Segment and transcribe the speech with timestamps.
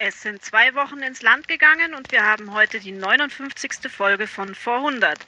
[0.00, 3.90] Es sind zwei Wochen ins Land gegangen und wir haben heute die 59.
[3.90, 5.18] Folge von Vor 100.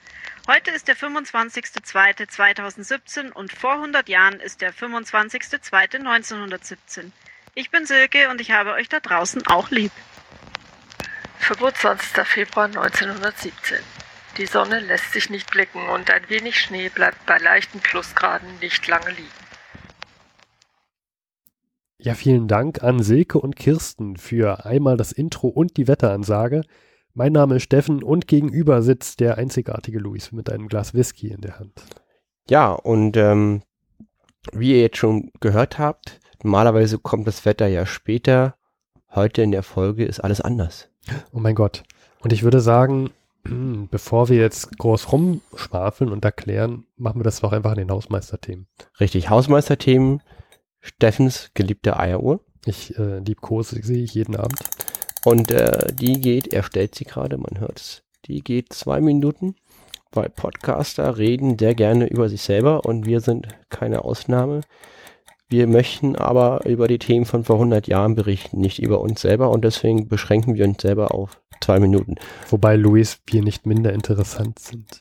[0.46, 7.10] Heute ist der 25.02.2017 und vor 100 Jahren ist der 25.02.1917.
[7.56, 9.90] Ich bin Silke und ich habe euch da draußen auch lieb.
[11.40, 12.24] 25.
[12.24, 13.80] Februar 1917.
[14.36, 18.86] Die Sonne lässt sich nicht blicken und ein wenig Schnee bleibt bei leichten Plusgraden nicht
[18.86, 19.39] lange liegen.
[22.02, 26.62] Ja, vielen Dank an Silke und Kirsten für einmal das Intro und die Wetteransage.
[27.12, 31.42] Mein Name ist Steffen und gegenüber sitzt der einzigartige Luis mit einem Glas Whisky in
[31.42, 31.82] der Hand.
[32.48, 33.60] Ja, und ähm,
[34.52, 38.54] wie ihr jetzt schon gehört habt, normalerweise kommt das Wetter ja später.
[39.14, 40.88] Heute in der Folge ist alles anders.
[41.34, 41.82] Oh mein Gott.
[42.20, 43.10] Und ich würde sagen,
[43.90, 48.68] bevor wir jetzt groß rumschwafeln und erklären, machen wir das doch einfach in den Hausmeisterthemen.
[48.98, 50.22] Richtig, Hausmeisterthemen
[50.80, 52.40] Steffens geliebte Eieruhr.
[52.66, 54.58] Ich äh, liebkose sie jeden Abend.
[55.24, 59.54] Und äh, die geht, er stellt sie gerade, man hört es, die geht zwei Minuten,
[60.12, 64.62] weil Podcaster reden sehr gerne über sich selber und wir sind keine Ausnahme.
[65.48, 69.50] Wir möchten aber über die Themen von vor 100 Jahren berichten, nicht über uns selber
[69.50, 72.14] und deswegen beschränken wir uns selber auf zwei Minuten.
[72.48, 75.00] Wobei, Luis, wir nicht minder interessant sind.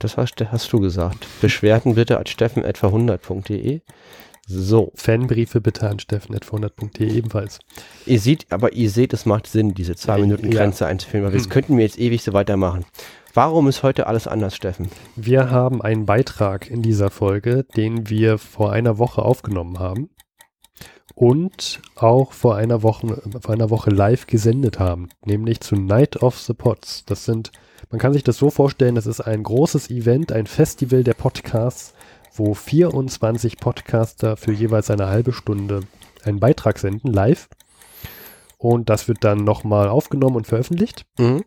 [0.00, 1.26] Das hast, hast du gesagt.
[1.40, 3.80] Beschwerden bitte at steffen.100.de.
[4.50, 4.92] So.
[4.94, 7.58] Fanbriefe bitte an steffen.100.de ebenfalls.
[8.06, 10.90] Ihr seht, aber ihr seht, es macht Sinn, diese zwei Minuten Grenze ja.
[10.90, 11.38] einzuführen, weil hm.
[11.38, 12.86] das könnten wir jetzt ewig so weitermachen.
[13.34, 14.88] Warum ist heute alles anders, Steffen?
[15.14, 20.08] Wir haben einen Beitrag in dieser Folge, den wir vor einer Woche aufgenommen haben
[21.14, 26.38] und auch vor einer Woche, vor einer Woche live gesendet haben, nämlich zu Night of
[26.38, 27.04] the Pots.
[27.04, 27.52] Das sind,
[27.90, 31.92] man kann sich das so vorstellen, das ist ein großes Event, ein Festival der Podcasts,
[32.38, 35.80] wo 24 Podcaster für jeweils eine halbe Stunde
[36.24, 37.48] einen Beitrag senden, live.
[38.56, 41.06] Und das wird dann nochmal aufgenommen und veröffentlicht.
[41.18, 41.44] Mhm.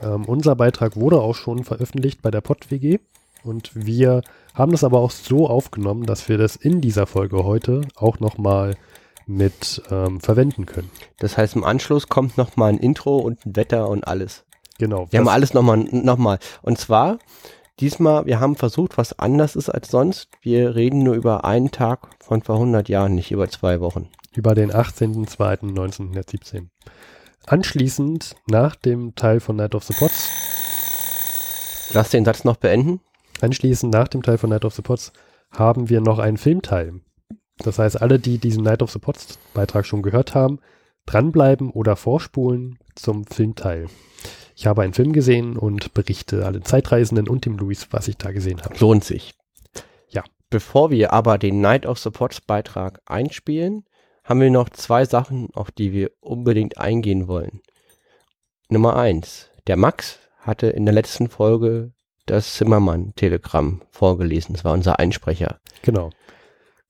[0.00, 2.98] Ähm, unser Beitrag wurde auch schon veröffentlicht bei der PodWG.
[3.42, 4.22] Und wir
[4.54, 8.76] haben das aber auch so aufgenommen, dass wir das in dieser Folge heute auch nochmal
[9.26, 10.90] mit ähm, verwenden können.
[11.18, 14.44] Das heißt, im Anschluss kommt nochmal ein Intro und ein Wetter und alles.
[14.78, 15.06] Genau.
[15.10, 16.38] Wir haben alles nochmal, nochmal.
[16.62, 17.18] Und zwar
[17.80, 20.28] Diesmal, wir haben versucht, was anders ist als sonst.
[20.40, 24.10] Wir reden nur über einen Tag von vor 100 Jahren, nicht über zwei Wochen.
[24.32, 26.68] Über den 18.02.1917.
[27.46, 30.30] Anschließend, nach dem Teil von Night of the Pots.
[31.92, 33.00] Lass den Satz noch beenden.
[33.40, 35.12] Anschließend, nach dem Teil von Night of the Pots,
[35.50, 37.00] haben wir noch einen Filmteil.
[37.58, 40.60] Das heißt, alle, die diesen Night of the Pots Beitrag schon gehört haben,
[41.06, 43.88] dranbleiben oder vorspulen zum Filmteil.
[44.56, 48.30] Ich habe einen Film gesehen und berichte allen Zeitreisenden und dem Luis, was ich da
[48.30, 48.76] gesehen habe.
[48.78, 49.34] Lohnt sich.
[50.08, 50.22] Ja.
[50.50, 53.84] Bevor wir aber den Night of Supports Beitrag einspielen,
[54.22, 57.60] haben wir noch zwei Sachen, auf die wir unbedingt eingehen wollen.
[58.68, 59.50] Nummer eins.
[59.66, 61.92] Der Max hatte in der letzten Folge
[62.26, 64.54] das Zimmermann-Telegramm vorgelesen.
[64.54, 65.60] Das war unser Einsprecher.
[65.82, 66.10] Genau.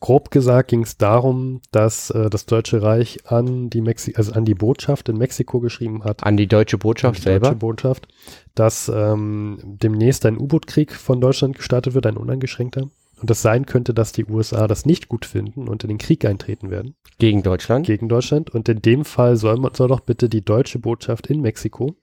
[0.05, 4.45] Grob gesagt ging es darum, dass äh, das Deutsche Reich an die, Mexi also an
[4.45, 6.25] die Botschaft in Mexiko geschrieben hat.
[6.25, 7.47] An die deutsche Botschaft die selber?
[7.47, 8.09] Deutsche Botschaft,
[8.55, 12.91] dass ähm, demnächst ein U-Boot-Krieg von Deutschland gestartet wird, ein uneingeschränkter.
[13.19, 16.27] Und das sein könnte, dass die USA das nicht gut finden und in den Krieg
[16.27, 16.97] eintreten werden.
[17.19, 17.87] Gegen Deutschland?
[17.87, 18.51] Gegen Deutschland.
[18.51, 21.97] Und in dem Fall soll, soll doch bitte die deutsche Botschaft in Mexiko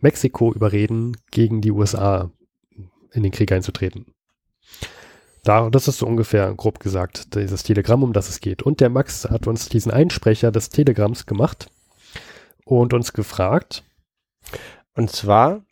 [0.00, 2.30] Mexiko überreden, gegen die USA
[3.12, 4.14] in den Krieg einzutreten.
[5.44, 8.62] Da, das ist so ungefähr grob gesagt, dieses Telegramm, um das es geht.
[8.62, 11.70] Und der Max hat uns diesen Einsprecher des Telegramms gemacht
[12.64, 13.84] und uns gefragt.
[14.94, 15.62] Und zwar,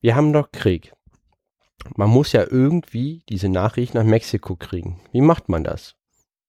[0.00, 0.92] wir haben doch Krieg.
[1.94, 5.00] Man muss ja irgendwie diese Nachricht nach Mexiko kriegen.
[5.12, 5.95] Wie macht man das?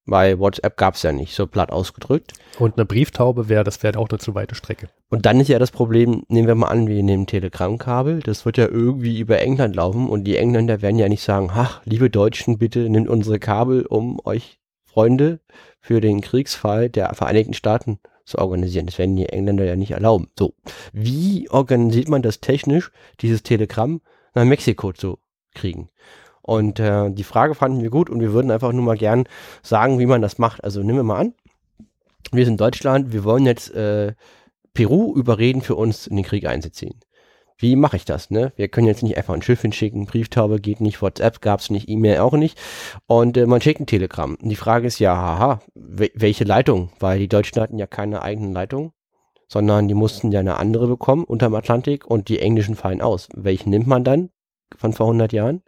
[0.09, 2.33] Weil WhatsApp gab es ja nicht, so platt ausgedrückt.
[2.59, 4.87] Und eine Brieftaube wäre, das wäre auch eine zu weite Strecke.
[5.09, 8.57] Und dann ist ja das Problem, nehmen wir mal an, wir nehmen Telegram-Kabel, das wird
[8.57, 12.57] ja irgendwie über England laufen und die Engländer werden ja nicht sagen, ach, liebe Deutschen,
[12.57, 15.41] bitte nimmt unsere Kabel, um euch Freunde
[15.81, 18.85] für den Kriegsfall der Vereinigten Staaten zu organisieren.
[18.85, 20.29] Das werden die Engländer ja nicht erlauben.
[20.39, 20.53] So,
[20.93, 24.01] wie organisiert man das technisch, dieses Telegramm
[24.33, 25.19] nach Mexiko zu
[25.53, 25.89] kriegen?
[26.47, 29.25] Und äh, die Frage fanden wir gut und wir würden einfach nur mal gern
[29.63, 30.63] sagen, wie man das macht.
[30.63, 31.33] Also nehmen wir mal an,
[32.31, 34.13] wir sind Deutschland, wir wollen jetzt äh,
[34.73, 37.01] Peru überreden, für uns in den Krieg einzuziehen.
[37.57, 38.31] Wie mache ich das?
[38.31, 38.53] Ne?
[38.55, 41.89] Wir können jetzt nicht einfach ein Schiff hinschicken, Brieftaube geht nicht, WhatsApp gab es nicht,
[41.89, 42.57] E-Mail auch nicht.
[43.07, 44.37] Und äh, man schickt ein Telegramm.
[44.41, 46.91] Und die Frage ist ja, haha, welche Leitung?
[46.99, 48.93] Weil die Deutschen hatten ja keine eigenen Leitungen,
[49.49, 53.27] sondern die mussten ja eine andere bekommen unterm Atlantik und die englischen fallen aus.
[53.35, 54.29] Welchen nimmt man dann
[54.77, 55.61] von vor 100 Jahren?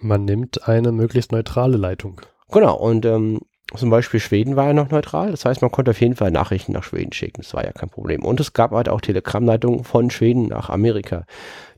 [0.00, 2.20] Man nimmt eine möglichst neutrale Leitung.
[2.50, 3.40] Genau, und ähm,
[3.76, 5.30] Zum Beispiel Schweden war ja noch neutral.
[5.30, 7.42] Das heißt, man konnte auf jeden Fall Nachrichten nach Schweden schicken.
[7.42, 8.24] Das war ja kein Problem.
[8.24, 11.24] Und es gab halt auch Telegrammleitungen von Schweden nach Amerika,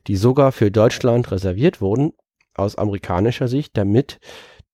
[0.07, 2.13] die sogar für Deutschland reserviert wurden,
[2.55, 4.19] aus amerikanischer Sicht, damit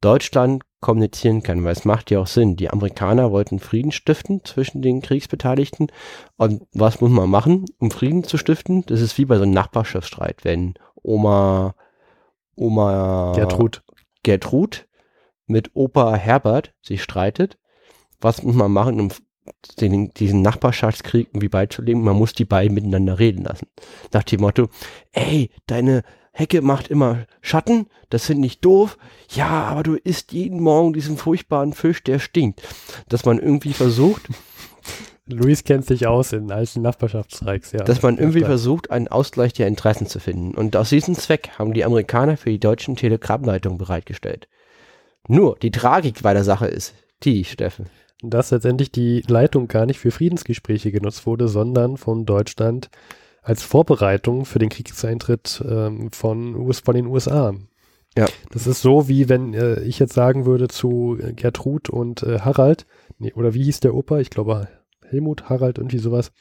[0.01, 2.55] Deutschland kommunizieren kann, weil es macht ja auch Sinn.
[2.55, 5.87] Die Amerikaner wollten Frieden stiften zwischen den Kriegsbeteiligten.
[6.37, 8.85] Und was muss man machen, um Frieden zu stiften?
[8.85, 11.75] Das ist wie bei so einem Nachbarschaftsstreit, wenn Oma,
[12.59, 13.83] Oma Gertrud.
[14.23, 14.87] Gertrud
[15.45, 17.57] mit Opa Herbert sich streitet.
[18.21, 19.09] Was muss man machen, um
[19.79, 22.03] den, diesen Nachbarschaftskrieg irgendwie beizulegen?
[22.03, 23.67] Man muss die beiden miteinander reden lassen.
[24.11, 24.67] Nach dem Motto,
[25.11, 28.97] ey, deine Hecke macht immer Schatten, das finde ich doof.
[29.29, 32.61] Ja, aber du isst jeden Morgen diesen furchtbaren Fisch, der stinkt.
[33.07, 34.27] Dass man irgendwie versucht,
[35.29, 37.83] Luis kennt sich aus in alten Nachbarschaftsstreiks, ja.
[37.83, 40.55] dass man irgendwie versucht, einen Ausgleich der Interessen zu finden.
[40.55, 44.47] Und aus diesem Zweck haben die Amerikaner für die deutschen Telegrammleitungen bereitgestellt.
[45.27, 47.85] Nur, die Tragik bei der Sache ist die, Steffen.
[48.21, 52.89] dass letztendlich die Leitung gar nicht für Friedensgespräche genutzt wurde, sondern von Deutschland
[53.41, 57.53] als Vorbereitung für den Kriegseintritt ähm, von, US, von den USA.
[58.17, 58.25] Ja.
[58.51, 62.85] Das ist so, wie wenn äh, ich jetzt sagen würde zu Gertrud und äh, Harald,
[63.17, 64.19] nee, oder wie hieß der Opa?
[64.19, 64.67] Ich glaube
[65.09, 66.31] Helmut, Harald, irgendwie sowas.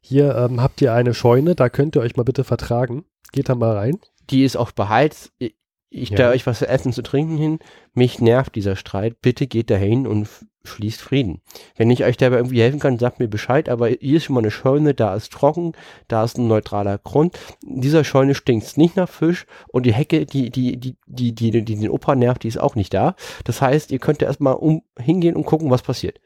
[0.00, 3.04] Hier ähm, habt ihr eine Scheune, da könnt ihr euch mal bitte vertragen.
[3.32, 3.98] Geht da mal rein.
[4.30, 5.32] Die ist auch beheizt.
[5.38, 6.16] Ich, Ja.
[6.16, 7.58] stelle euch was zu essen, zu trinken hin.
[7.94, 9.20] Mich nervt dieser Streit.
[9.20, 11.42] Bitte geht dahin und f- schließt Frieden.
[11.76, 13.68] Wenn ich euch dabei irgendwie helfen kann, sagt mir Bescheid.
[13.68, 15.72] Aber hier ist schon mal eine Scheune, da ist trocken,
[16.08, 17.38] da ist ein neutraler Grund.
[17.64, 21.50] In dieser Scheune stinkt's nicht nach Fisch und die Hecke, die, die, die, die, die,
[21.50, 23.14] die den Opa nervt, die ist auch nicht da.
[23.44, 26.18] Das heißt, ihr könnt erstmal um, hingehen und gucken, was passiert.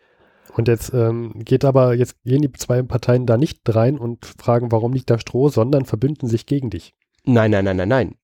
[0.57, 4.73] Und jetzt ähm, geht aber, jetzt gehen die zwei Parteien da nicht rein und fragen,
[4.73, 6.95] warum liegt da Stroh, sondern verbünden sich gegen dich.
[7.25, 8.15] Nein, nein, nein, nein, nein.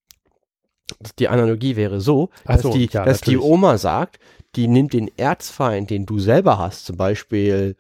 [1.19, 3.39] Die Analogie wäre so, dass, so, die, ja, dass die.
[3.39, 4.21] Oma sagt,
[4.55, 7.77] die nimmt den Erzfeind, den du selber hast, zum Beispiel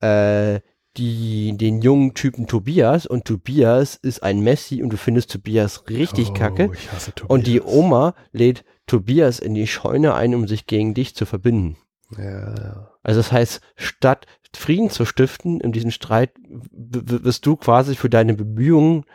[0.00, 0.60] äh,
[0.96, 6.30] die, den jungen Typen Tobias und Tobias ist ein Messi und du findest Tobias richtig
[6.30, 7.30] oh, kacke Ich hasse Tobias.
[7.30, 11.76] und die Oma lädt Tobias in die Scheune ein, um sich gegen dich zu verbinden.
[12.16, 12.90] Ja, ja.
[13.08, 18.34] Also das heißt, statt Frieden zu stiften in diesem Streit, wirst du quasi für deine
[18.34, 19.06] Bemühungen,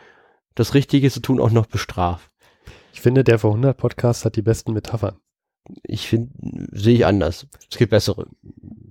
[0.56, 2.28] das Richtige zu tun, auch noch bestraft.
[2.92, 5.20] Ich finde, der vor 100 Podcast hat die besten Metaphern.
[5.84, 6.32] Ich finde,
[6.72, 7.46] sehe ich anders.
[7.70, 8.26] Es gibt bessere.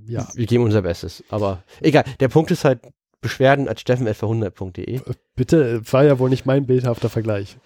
[0.06, 0.26] Ja.
[0.36, 1.22] Wir geben unser Bestes.
[1.28, 2.06] Aber egal.
[2.22, 2.80] Der Punkt ist halt
[3.24, 5.02] Beschwerden at steffen.100.de.
[5.36, 7.58] Bitte, äh, war ja wohl nicht mein bildhafter Vergleich.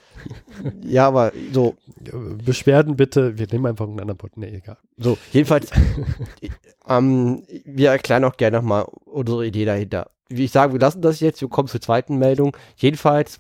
[0.82, 1.76] Ja, aber so,
[2.06, 4.38] Äh, Beschwerden bitte, wir nehmen einfach einen anderen Pod.
[4.38, 4.78] Nee, egal.
[4.98, 5.18] so.
[5.34, 5.70] Jedenfalls,
[6.88, 10.12] ähm, wir erklären auch gerne nochmal unsere Idee dahinter.
[10.30, 11.42] Wie ich sage, wir lassen das jetzt.
[11.42, 12.56] Wir kommen zur zweiten Meldung.
[12.76, 13.40] Jedenfalls,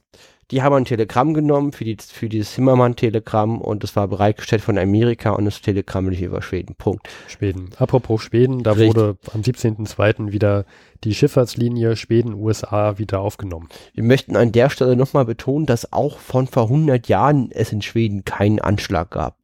[0.52, 4.78] die haben ein Telegramm genommen für, die, für dieses Zimmermann-Telegramm und es war bereitgestellt von
[4.78, 6.76] Amerika und das Telegramm lief über Schweden.
[6.76, 7.08] Punkt.
[7.28, 7.70] Schweden.
[7.78, 8.96] Apropos Schweden, da Richtig.
[8.96, 10.32] wurde am 17.02.
[10.32, 10.66] wieder
[11.04, 13.68] die Schifffahrtslinie Schweden-USA wieder aufgenommen.
[13.94, 17.82] Wir möchten an der Stelle nochmal betonen, dass auch von vor 100 Jahren es in
[17.82, 19.38] Schweden keinen Anschlag gab.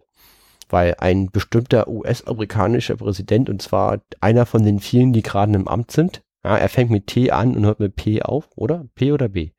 [0.69, 5.91] Weil ein bestimmter US-amerikanischer Präsident, und zwar einer von den vielen, die gerade im Amt
[5.91, 8.85] sind, ja, er fängt mit T an und hört mit P auf, oder?
[8.95, 9.51] P oder B?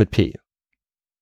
[0.00, 0.32] Mit P.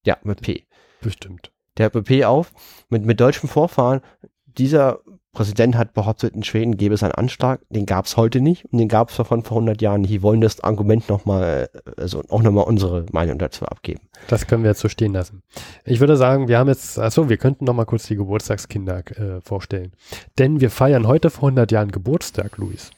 [0.05, 0.63] Ja, mit P.
[1.01, 1.51] Bestimmt.
[1.77, 2.53] Der hört mit P auf,
[2.87, 3.99] mit, mit deutschem Vorfahren.
[4.45, 5.01] Dieser
[5.33, 8.77] Präsident hat behauptet, in Schweden gäbe es einen Anschlag, den gab es heute nicht und
[8.77, 9.99] den gab es von vor 100 Jahren.
[9.99, 10.13] nicht.
[10.13, 13.99] Die wollen das Argument nochmal, also auch nochmal unsere Meinung dazu abgeben.
[14.29, 15.43] Das können wir jetzt so stehen lassen.
[15.83, 19.41] Ich würde sagen, wir haben jetzt, achso, wir könnten noch mal kurz die Geburtstagskinder äh,
[19.41, 19.91] vorstellen.
[20.37, 22.91] Denn wir feiern heute vor 100 Jahren Geburtstag, Luis.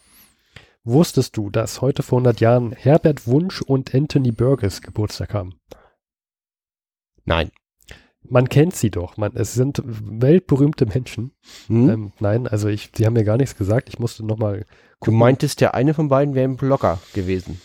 [0.83, 5.59] Wusstest du, dass heute vor 100 Jahren Herbert Wunsch und Anthony Burgess Geburtstag haben?
[7.23, 7.51] Nein.
[8.23, 9.17] Man kennt sie doch.
[9.17, 11.33] Man, es sind weltberühmte Menschen.
[11.67, 11.89] Hm?
[11.89, 13.89] Ähm, nein, also ich, sie haben mir gar nichts gesagt.
[13.89, 14.65] Ich musste noch mal
[15.03, 17.61] du meintest, der eine von beiden wäre ein Blogger gewesen.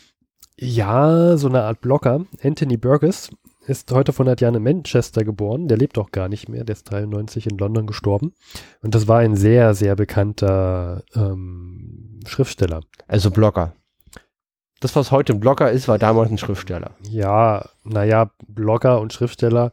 [0.59, 2.27] Ja, so eine Art Blogger.
[2.43, 3.31] Anthony Burgess
[3.67, 5.69] ist heute vor 100 Jahren in Manchester geboren.
[5.69, 6.65] Der lebt auch gar nicht mehr.
[6.65, 8.33] Der ist 93 in London gestorben.
[8.83, 12.81] Und das war ein sehr, sehr bekannter ähm, Schriftsteller.
[13.07, 13.75] Also Blogger.
[14.81, 16.97] Das, was heute ein Blogger ist, war damals ein Schriftsteller.
[17.09, 19.73] Ja, naja, Blogger und Schriftsteller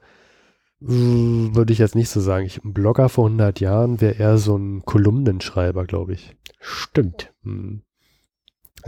[0.81, 2.45] äh, würde ich jetzt nicht so sagen.
[2.45, 6.35] Ich, ein Blogger vor 100 Jahren wäre eher so ein Kolumnenschreiber, glaube ich.
[6.59, 7.33] Stimmt.
[7.43, 7.83] Hm.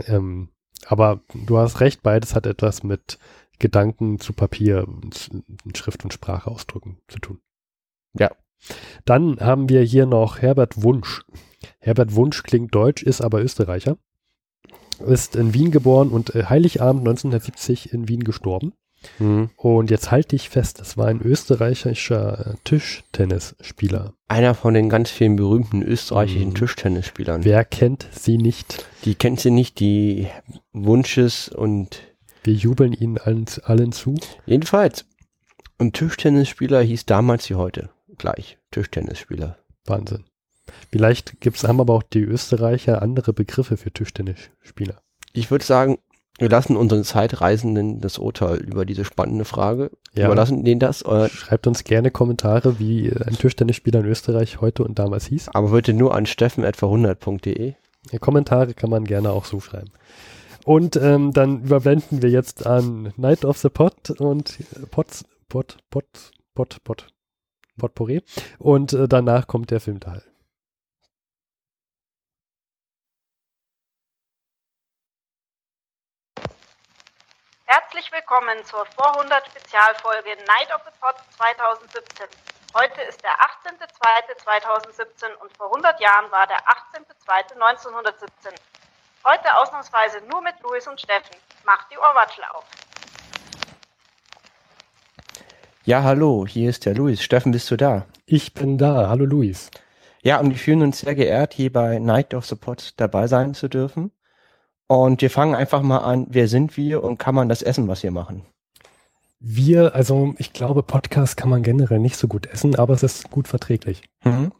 [0.06, 0.48] Ähm,
[0.86, 3.18] aber du hast recht, beides hat etwas mit
[3.58, 7.40] Gedanken zu Papier, und Schrift und Sprache ausdrücken zu tun.
[8.18, 8.30] Ja.
[9.04, 11.24] Dann haben wir hier noch Herbert Wunsch.
[11.78, 13.98] Herbert Wunsch klingt deutsch, ist aber Österreicher.
[15.06, 18.72] Ist in Wien geboren und äh, Heiligabend 1970 in Wien gestorben.
[19.18, 19.50] Hm.
[19.56, 24.14] Und jetzt halte ich fest, das war ein österreichischer äh, Tischtennisspieler.
[24.28, 26.54] Einer von den ganz vielen berühmten österreichischen Mhm.
[26.54, 27.44] Tischtennisspielern.
[27.44, 28.86] Wer kennt sie nicht?
[29.04, 30.28] Die kennt sie nicht, die
[30.72, 32.00] Wunsches und
[32.46, 34.14] Wir jubeln ihnen allen, allen zu.
[34.46, 35.04] jedenfalls.
[35.78, 39.58] Ein Tischtennisspieler hieß damals wie heute gleich Tischtennisspieler.
[39.84, 40.24] Wahnsinn.
[40.92, 45.02] Vielleicht gibt's, haben aber auch die Österreicher andere Begriffe für Tischtennisspieler.
[45.32, 45.98] Ich würde sagen,
[46.38, 49.90] wir lassen unseren Zeitreisenden das Urteil über diese spannende Frage.
[50.14, 50.26] Ja.
[50.26, 51.00] Überlassen denen das.
[51.00, 55.48] Schreibt uns gerne Kommentare, wie äh, ein Tischtennisspieler in Österreich heute und damals hieß.
[55.52, 57.74] aber bitte nur an steffen.verhundert.de.
[58.12, 59.90] Ja, Kommentare kann man gerne auch so schreiben.
[60.66, 65.76] Und ähm, dann überblenden wir jetzt an Night of the Pot und äh, Pots, Pot,
[65.90, 67.06] Pot, Pot, Pot,
[67.78, 68.24] Potpourri.
[68.58, 70.24] Und äh, danach kommt der Filmteil.
[77.66, 82.26] Herzlich willkommen zur Vorhundert Spezialfolge Night of the Pot 2017.
[82.74, 88.75] Heute ist der 18.02.2017 und vor 100 Jahren war der 18.02.1917.
[89.28, 91.34] Heute ausnahmsweise nur mit Luis und Steffen.
[91.64, 92.64] Macht die Ohrwatschel auf.
[95.84, 97.24] Ja, hallo, hier ist der Luis.
[97.24, 98.06] Steffen, bist du da?
[98.24, 99.08] Ich bin da.
[99.08, 99.72] Hallo Luis.
[100.22, 103.54] Ja, und wir fühlen uns sehr geehrt, hier bei Night of the Pot dabei sein
[103.54, 104.12] zu dürfen.
[104.86, 108.04] Und wir fangen einfach mal an, wer sind wir und kann man das essen, was
[108.04, 108.46] wir machen?
[109.40, 113.28] Wir, also ich glaube, Podcast kann man generell nicht so gut essen, aber es ist
[113.32, 114.02] gut verträglich.
[114.22, 114.52] Mhm.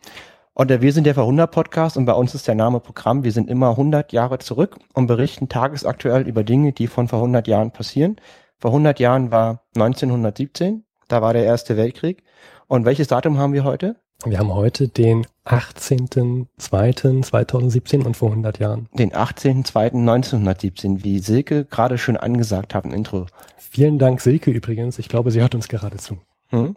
[0.59, 3.25] Und wir sind der Verhundert Podcast und bei uns ist der Name Programm.
[3.25, 7.47] Wir sind immer 100 Jahre zurück und berichten tagesaktuell über Dinge, die von vor 100
[7.47, 8.17] Jahren passieren.
[8.59, 12.23] Vor 100 Jahren war 1917, da war der Erste Weltkrieg.
[12.69, 13.97] Und welches Datum haben wir heute?
[14.25, 18.89] Wir haben heute den 18.02.2017 und vor 100 Jahren.
[18.95, 23.27] Den 18.02.1917, wie Silke gerade schön angesagt hat im Intro.
[23.59, 24.99] Vielen Dank, Silke übrigens.
[24.99, 26.17] Ich glaube, sie hört uns gerade zu.
[26.51, 26.77] Mhm.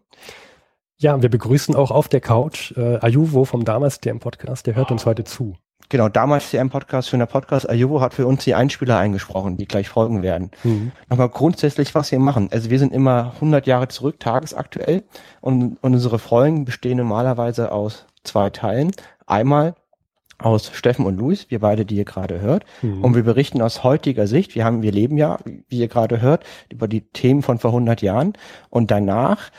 [1.01, 4.67] Ja, wir begrüßen auch auf der Couch äh, Ayuvo vom damals DM Podcast.
[4.67, 5.55] Der hört uns heute zu.
[5.87, 7.69] Genau, damals CM Podcast, schöner Podcast.
[7.69, 10.51] Ayuvo hat für uns die Einspieler eingesprochen, die gleich folgen werden.
[10.65, 10.91] Mhm.
[11.09, 12.49] Nochmal grundsätzlich, was wir machen.
[12.51, 15.03] Also wir sind immer 100 Jahre zurück, tagesaktuell.
[15.39, 18.91] Und, und unsere Folgen bestehen normalerweise aus zwei Teilen.
[19.25, 19.75] Einmal
[20.37, 22.65] aus Steffen und Luis, wir beide, die ihr gerade hört.
[22.81, 23.05] Mhm.
[23.05, 26.43] Und wir berichten aus heutiger Sicht, wir haben, wir leben ja, wie ihr gerade hört,
[26.69, 28.33] über die Themen von vor 100 Jahren.
[28.69, 29.49] Und danach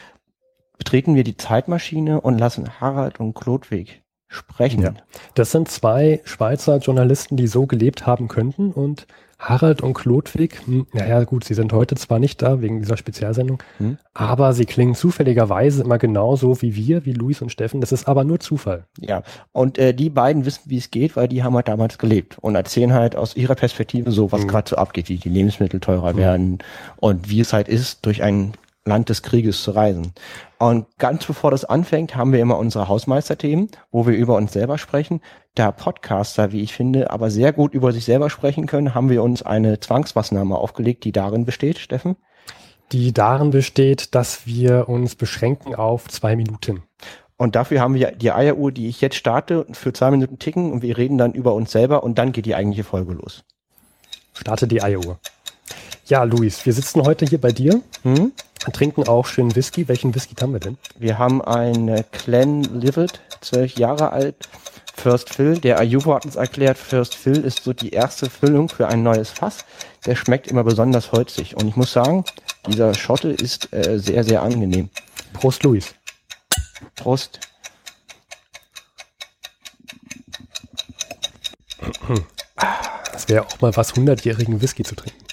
[0.80, 4.82] betreten wir die Zeitmaschine und lassen Harald und Klodwig sprechen.
[4.82, 4.94] Ja.
[5.34, 9.06] Das sind zwei Schweizer Journalisten, die so gelebt haben könnten und
[9.38, 13.62] Harald und Klodwig, hm, naja gut, sie sind heute zwar nicht da wegen dieser Spezialsendung,
[13.78, 13.96] Hm.
[14.14, 17.80] aber sie klingen zufälligerweise immer genauso wie wir, wie Luis und Steffen.
[17.80, 18.84] Das ist aber nur Zufall.
[18.98, 19.22] Ja,
[19.52, 22.54] und äh, die beiden wissen, wie es geht, weil die haben halt damals gelebt und
[22.54, 24.48] erzählen halt aus ihrer Perspektive so, was Mhm.
[24.48, 26.18] gerade so abgeht, wie die Lebensmittel teurer Mhm.
[26.18, 26.58] werden
[26.96, 28.52] und wie es halt ist, durch ein
[28.84, 30.12] Land des Krieges zu reisen.
[30.58, 34.78] Und ganz bevor das anfängt, haben wir immer unsere Hausmeisterthemen, wo wir über uns selber
[34.78, 35.20] sprechen.
[35.54, 39.22] Da Podcaster, wie ich finde, aber sehr gut über sich selber sprechen können, haben wir
[39.22, 42.16] uns eine Zwangsmaßnahme aufgelegt, die darin besteht, Steffen.
[42.92, 46.82] Die darin besteht, dass wir uns beschränken auf zwei Minuten.
[47.36, 50.82] Und dafür haben wir die Eieruhr, die ich jetzt starte, für zwei Minuten ticken und
[50.82, 53.44] wir reden dann über uns selber und dann geht die eigentliche Folge los.
[54.34, 55.18] Starte die Eieruhr.
[56.10, 58.32] Ja, Luis, wir sitzen heute hier bei dir, Hm?
[58.72, 59.86] trinken auch schön Whisky.
[59.86, 60.76] Welchen Whisky haben wir denn?
[60.98, 64.34] Wir haben einen Clan Livet, zwölf Jahre alt,
[64.92, 65.58] First Fill.
[65.58, 69.30] Der Ayuvo hat uns erklärt, First Fill ist so die erste Füllung für ein neues
[69.30, 69.64] Fass.
[70.04, 71.54] Der schmeckt immer besonders holzig.
[71.56, 72.24] Und ich muss sagen,
[72.66, 74.90] dieser Schotte ist äh, sehr, sehr angenehm.
[75.32, 75.94] Prost, Luis.
[76.96, 77.38] Prost.
[83.12, 85.29] Das wäre auch mal was, 100-jährigen Whisky zu trinken.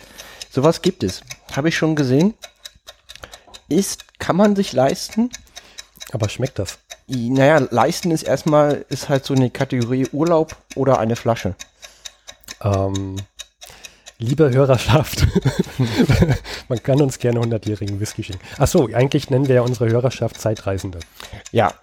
[0.49, 1.21] Sowas gibt es.
[1.55, 2.33] Habe ich schon gesehen.
[3.69, 5.29] Ist, kann man sich leisten.
[6.11, 6.79] Aber schmeckt das?
[7.07, 11.55] Naja, leisten ist erstmal, ist halt so eine Kategorie Urlaub oder eine Flasche.
[12.61, 13.17] Ähm,
[14.17, 15.25] liebe Hörerschaft,
[16.69, 18.39] man kann uns gerne 100-jährigen Whisky schicken.
[18.57, 20.99] Achso, eigentlich nennen wir ja unsere Hörerschaft Zeitreisende.
[21.51, 21.73] Ja.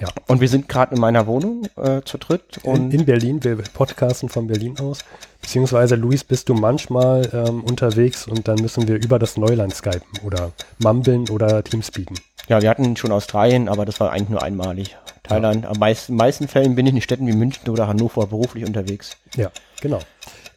[0.00, 0.08] Ja.
[0.26, 2.58] Und wir sind gerade in meiner Wohnung äh, zu dritt.
[2.62, 5.00] In, Und in Berlin, wir podcasten von Berlin aus.
[5.40, 10.20] Beziehungsweise, Luis, bist du manchmal ähm, unterwegs und dann müssen wir über das Neuland skypen
[10.24, 12.18] oder mumbeln oder Teamspeaken.
[12.48, 14.96] ja, wir hatten schon Australien, aber das war eigentlich nur einmalig.
[15.24, 15.66] Thailand.
[15.66, 19.16] Am meisten, meisten Fällen bin ich in Städten wie München oder Hannover beruflich unterwegs.
[19.36, 19.98] Ja, genau.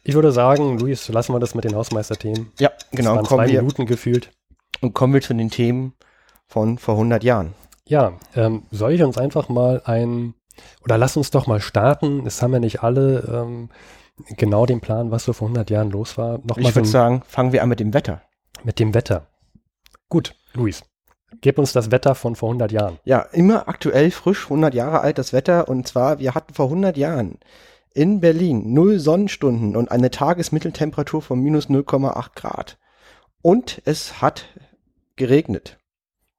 [0.04, 2.52] Ich würde sagen, Luis, lassen wir das mit den Hausmeisterthemen.
[2.58, 3.14] Ja, genau.
[3.16, 4.30] Das Und waren zwei wir, Minuten gefühlt.
[4.80, 5.92] und kommen wir zu den Themen
[6.46, 7.54] von vor 100 Jahren.
[7.92, 10.32] Ja, ähm, soll ich uns einfach mal ein,
[10.82, 12.26] oder lass uns doch mal starten.
[12.26, 13.68] Es haben ja nicht alle ähm,
[14.38, 16.38] genau den Plan, was so vor 100 Jahren los war.
[16.38, 18.22] Nochmal Ich so würde ein- sagen, fangen wir an mit dem Wetter.
[18.64, 19.26] mit dem Wetter.
[20.08, 20.82] Gut, Luis,
[21.42, 22.98] gib uns das Wetter von vor 100 Jahren.
[23.04, 25.68] Ja, immer aktuell frisch, 100 Jahre alt das Wetter.
[25.68, 27.40] Und zwar, wir hatten vor 100 Jahren
[27.92, 32.78] in Berlin null Sonnenstunden und eine Tagesmitteltemperatur von minus 0,8 Grad.
[33.42, 34.46] Und es hat
[35.16, 35.78] geregnet.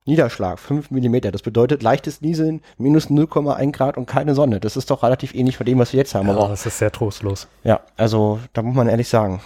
[0.06, 1.32] Niederschlag 5 Millimeter.
[1.32, 4.60] Das bedeutet leichtes Nieseln, minus 0,1 Grad und keine Sonne.
[4.60, 6.28] Das ist doch relativ ähnlich von dem, was wir jetzt haben.
[6.28, 7.48] Ja, Aber das ist sehr trostlos.
[7.64, 9.42] ja, also da muss man ehrlich sagen.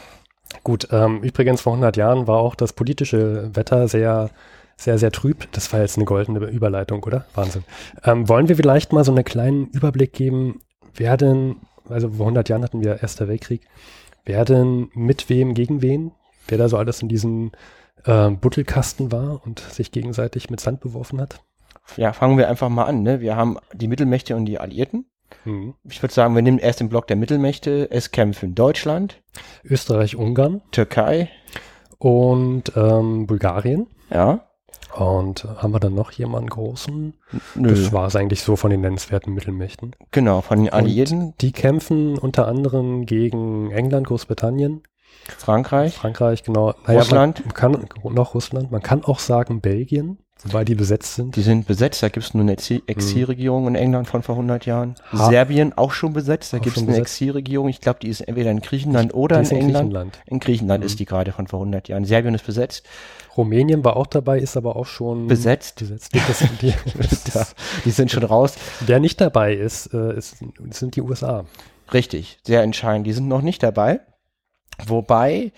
[0.63, 4.29] Gut, ähm, übrigens vor 100 Jahren war auch das politische Wetter sehr,
[4.77, 5.47] sehr, sehr trüb.
[5.51, 7.25] Das war jetzt eine goldene Überleitung, oder?
[7.35, 7.63] Wahnsinn.
[8.03, 10.61] Ähm, wollen wir vielleicht mal so einen kleinen Überblick geben,
[10.95, 11.57] wer denn,
[11.89, 13.61] also vor 100 Jahren hatten wir Erster Weltkrieg,
[14.25, 16.11] wer denn mit wem gegen wen,
[16.47, 17.51] wer da so alles in diesem
[18.07, 21.41] äh, Buttelkasten war und sich gegenseitig mit Sand beworfen hat?
[21.95, 23.03] Ja, fangen wir einfach mal an.
[23.03, 23.21] Ne?
[23.21, 25.05] Wir haben die Mittelmächte und die Alliierten.
[25.45, 25.75] Mhm.
[25.83, 27.89] Ich würde sagen, wir nehmen erst den Block der Mittelmächte.
[27.91, 29.21] Es kämpfen Deutschland,
[29.63, 31.29] Österreich, Ungarn Türkei,
[31.99, 33.87] und ähm, Bulgarien.
[34.09, 34.43] ja.
[34.95, 37.13] Und haben wir dann noch jemanden großen?
[37.53, 37.69] Nö.
[37.69, 39.95] Das war es eigentlich so von den nennenswerten Mittelmächten.
[40.09, 44.81] Genau, von den Alliierten, Die kämpfen unter anderem gegen England, Großbritannien,
[45.37, 46.73] Frankreich, Frankreich, genau.
[46.87, 47.43] Russland.
[47.45, 48.71] Man kann, noch Russland.
[48.71, 51.35] Man kann auch sagen Belgien, wobei die besetzt sind.
[51.35, 52.01] die sind besetzt.
[52.03, 54.95] Da gibt es nur eine Exil- Exilregierung in England von vor 100 Jahren.
[55.11, 56.53] Ha- Serbien auch schon besetzt.
[56.53, 56.95] Da gibt es eine.
[56.97, 57.69] Exilregierung.
[57.69, 59.73] Ich glaube, die ist entweder in Griechenland oder in in England.
[59.75, 60.19] Griechenland.
[60.25, 60.85] In Griechenland Mhm.
[60.87, 62.05] ist die gerade von vor 100 Jahren.
[62.05, 62.85] Serbien ist besetzt.
[63.35, 65.79] Rumänien war auch dabei, ist aber auch schon Besetzt.
[65.79, 66.11] besetzt.
[66.15, 66.67] Das, die,
[67.35, 67.45] Ja,
[67.85, 68.55] die sind schon raus.
[68.85, 70.37] wer nicht dabei ist, äh, ist,
[70.71, 71.45] sind die USA.
[71.93, 73.05] Richtig, sehr entscheidend.
[73.07, 73.99] Die sind noch nicht dabei.
[74.85, 75.51] Wobei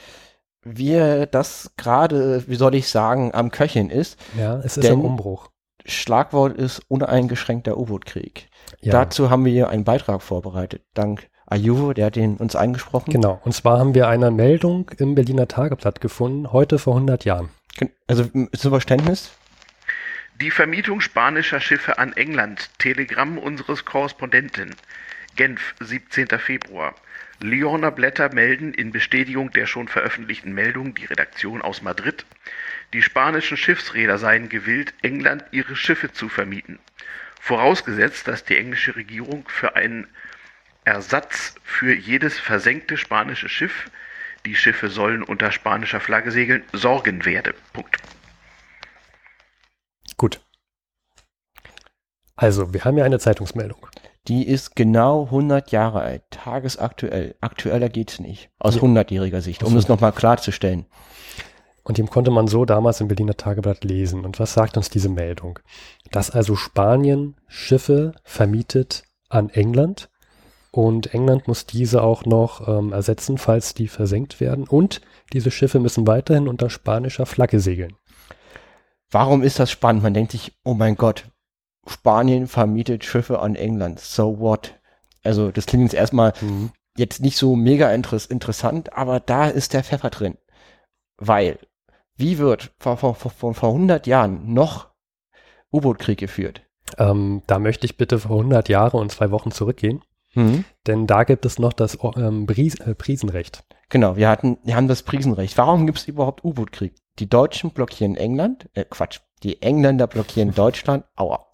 [0.64, 4.20] wir das gerade, wie soll ich sagen, am Köcheln ist.
[4.38, 5.50] Ja, es ist ein Umbruch.
[5.86, 8.50] Schlagwort ist uneingeschränkter U-Boot-Krieg.
[8.82, 10.84] Ja, Dazu haben wir einen Beitrag vorbereitet.
[10.94, 13.12] Dank Ayuvo, der hat den uns eingesprochen.
[13.12, 13.42] genau.
[13.44, 17.50] Und zwar haben wir eine Meldung im Berliner Tageblatt gefunden, heute vor 100 Jahren.
[18.08, 19.32] Also zum Verständnis,
[20.42, 22.70] Die Vermietung spanischer Schiffe an England.
[22.78, 24.76] Telegramm unseres Korrespondenten.
[25.36, 26.28] Genf, 17.
[26.38, 26.94] Februar.
[27.41, 32.25] Lyoner Blätter melden in Bestätigung der schon veröffentlichten Meldung die Redaktion aus Madrid.
[32.93, 36.80] Die spanischen Schiffsräder seien gewillt, England ihre Schiffe zu vermieten.
[37.39, 40.08] Vorausgesetzt, dass die englische Regierung für einen
[40.84, 43.89] Ersatz für jedes versenkte spanische Schiff,
[44.45, 47.54] die Schiffe sollen unter spanischer Flagge segeln, sorgen werde.
[47.73, 47.97] Punkt.
[50.17, 50.41] Gut.
[52.36, 53.88] Also, wir haben ja eine Zeitungsmeldung.
[54.30, 57.36] Die ist genau 100 Jahre alt, tagesaktuell.
[57.42, 58.50] Aktueller geht's nicht.
[58.60, 58.82] Aus Ja.
[58.82, 60.86] 100-jähriger Sicht, um es nochmal klarzustellen.
[61.84, 64.24] Und dem konnte man so damals im Berliner Tageblatt lesen.
[64.24, 65.58] Und was sagt uns diese Meldung?
[66.12, 70.10] Dass also Spanien Schiffe vermietet an England
[70.72, 74.68] und England muss diese auch noch ähm, ersetzen, falls die versenkt werden.
[74.68, 75.02] Und
[75.34, 77.96] diese Schiffe müssen weiterhin unter spanischer Flagge segeln.
[79.10, 80.04] Warum ist das spannend?
[80.04, 81.26] Man denkt sich, oh mein Gott,
[81.88, 84.00] Spanien vermietet Schiffe an England.
[84.00, 84.76] So what?
[85.24, 86.34] Also das klingt jetzt erstmal
[86.98, 90.38] jetzt nicht so mega interess interessant, aber da ist der Pfeffer drin.
[91.18, 91.60] Weil,
[92.15, 94.88] wie wird vor, vor, vor, vor vor 100 Jahren noch
[95.72, 96.62] U-Boot-Krieg geführt?
[96.98, 100.02] Ähm, da möchte ich bitte vor 100 Jahre und zwei Wochen zurückgehen,
[100.34, 100.63] Hm?
[100.86, 103.63] denn da gibt es noch das ähm, Bries äh, Prisenrecht.
[103.89, 105.58] Genau, wir hatten, wir haben das Prisenrecht.
[105.58, 106.94] Warum gibt es überhaupt U-Boot-Krieg?
[107.18, 111.45] Die Deutschen blockieren England, äh, Quatsch, die Engländer blockieren Deutschland, aua,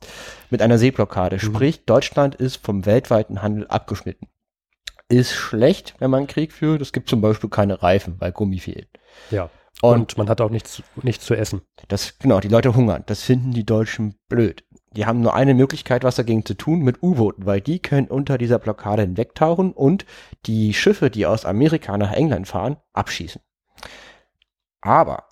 [0.50, 1.39] mit einer Seeblockade.
[1.39, 4.28] Sprich, Deutschland ist vom weltweiten Handel abgeschnitten.
[5.08, 6.82] Ist schlecht, wenn man einen Krieg führt.
[6.82, 8.89] Es gibt zum Beispiel keine Reifen, weil Gummi fehlt.
[9.30, 9.50] Ja.
[9.82, 11.62] Und, Und man hat auch nichts, nichts zu essen.
[11.89, 13.04] das, genau, die Leute hungern.
[13.06, 14.63] Das finden die Deutschen blöd.
[14.95, 18.38] Die haben nur eine Möglichkeit, was dagegen zu tun, mit U-Booten, weil die können unter
[18.38, 20.06] dieser Blockade hinwegtauchen und
[20.45, 23.41] die Schiffe, die aus Amerika nach England fahren, abschießen.
[24.80, 25.26] Aber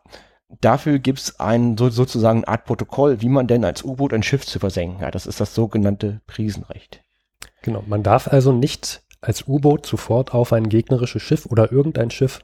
[0.61, 4.23] dafür gibt es ein so, sozusagen eine Art Protokoll, wie man denn als U-Boot ein
[4.23, 5.15] Schiff zu versenken hat.
[5.15, 7.01] Das ist das sogenannte Prisenrecht.
[7.61, 7.83] Genau.
[7.87, 12.41] Man darf also nicht als U-Boot sofort auf ein gegnerisches Schiff oder irgendein Schiff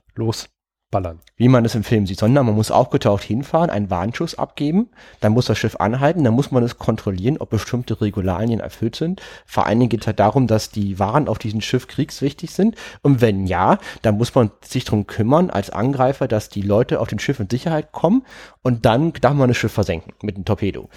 [0.89, 1.19] losballern.
[1.38, 4.89] Wie man es im Film sieht, sondern man muss aufgetaucht hinfahren, einen Warnschuss abgeben,
[5.21, 9.21] dann muss das Schiff anhalten, dann muss man es kontrollieren, ob bestimmte Regularien erfüllt sind.
[9.45, 12.75] Vor allen Dingen geht es halt darum, dass die Waren auf diesem Schiff kriegswichtig sind.
[13.02, 17.08] Und wenn ja, dann muss man sich darum kümmern, als Angreifer, dass die Leute auf
[17.08, 18.23] dem Schiff in Sicherheit kommen
[18.62, 20.89] und dann darf man das Schiff versenken mit einem Torpedo.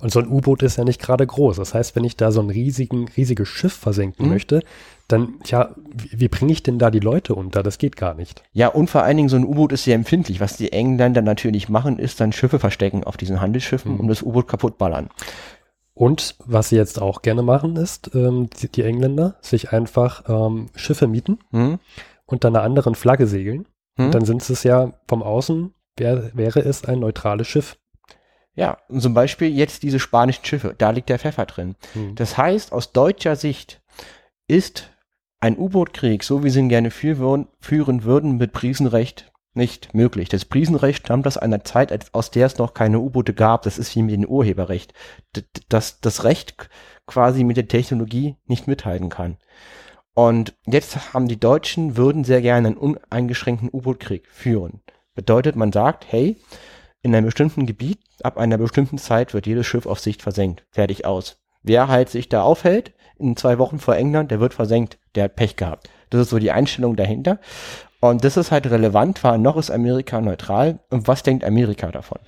[0.00, 1.56] Und so ein U-Boot ist ja nicht gerade groß.
[1.56, 4.32] Das heißt, wenn ich da so ein riesigen, riesiges Schiff versenken Mhm.
[4.32, 4.62] möchte,
[5.08, 7.62] dann, ja, wie, wie bringe ich denn da die Leute unter?
[7.62, 8.42] Das geht gar nicht.
[8.52, 10.40] Ja, und vor allen Dingen so ein U-Boot ist sehr empfindlich.
[10.40, 14.00] Was die Engländer natürlich machen, ist dann Schiffe verstecken auf diesen Handelsschiffen Mhm.
[14.00, 15.10] und das U-Boot kaputt ballern.
[15.92, 20.66] Und was sie jetzt auch gerne machen, ist, ähm, die, die Engländer sich einfach ähm,
[20.74, 21.78] Schiffe mieten, Hm?
[22.26, 23.68] unter einer anderen Flagge segeln.
[23.96, 24.06] Hm?
[24.06, 27.76] Und dann sind es ja vom Außen, wär, wäre es ein neutrales Schiff.
[28.56, 31.74] Ja, und zum Beispiel jetzt diese spanischen Schiffe, da liegt der Pfeffer drin.
[31.92, 32.14] Hm.
[32.14, 33.82] Das heißt, aus deutscher Sicht
[34.46, 34.90] ist
[35.44, 40.30] ein U-Boot-Krieg, so wie sie ihn gerne führen, würden, mit Prisenrecht nicht möglich.
[40.30, 43.60] Das Prisenrecht stammt aus einer Zeit, aus der es noch keine U-Boote gab.
[43.62, 44.94] Das ist wie mit dem Urheberrecht.
[45.68, 46.70] Das, das Recht
[47.06, 49.36] quasi mit der Technologie nicht mithalten kann.
[50.14, 54.80] Und jetzt haben die Deutschen, würden sehr gerne einen uneingeschränkten U-Boot-Krieg führen.
[55.14, 56.40] Bedeutet, man sagt, hey,
[57.02, 60.64] in einem bestimmten Gebiet, ab einer bestimmten Zeit wird jedes Schiff auf Sicht versenkt.
[60.70, 61.36] Fertig aus.
[61.62, 64.98] Wer halt sich da aufhält, in zwei Wochen vor England, der wird versenkt.
[65.14, 65.88] Der hat Pech gehabt.
[66.10, 67.38] Das ist so die Einstellung dahinter.
[68.00, 70.78] Und das ist halt relevant, weil noch ist Amerika neutral.
[70.90, 72.18] Und was denkt Amerika davon?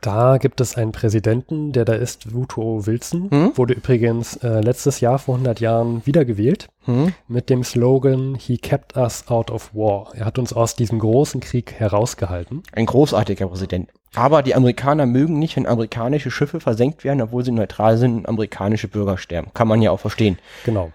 [0.00, 3.52] Da gibt es einen Präsidenten, der da ist, Woodrow Wilson, Hm?
[3.56, 7.12] wurde übrigens äh, letztes Jahr vor 100 Jahren wiedergewählt Hm?
[7.28, 10.08] mit dem Slogan He kept us out of war.
[10.14, 12.62] Er hat uns aus diesem großen Krieg herausgehalten.
[12.72, 13.90] Ein großartiger Präsident.
[14.14, 18.28] Aber die Amerikaner mögen nicht, wenn amerikanische Schiffe versenkt werden, obwohl sie neutral sind und
[18.28, 19.48] amerikanische Bürger sterben.
[19.52, 20.38] Kann man ja auch verstehen.
[20.64, 20.92] Genau.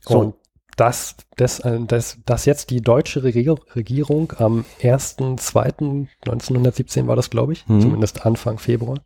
[0.00, 0.18] So.
[0.18, 0.34] Und
[0.78, 7.52] dass, dass, äh, dass, dass jetzt die deutsche Regier Regierung am 1.2.1917 war das, glaube
[7.52, 7.80] ich, Mhm.
[7.80, 8.98] zumindest Anfang Februar,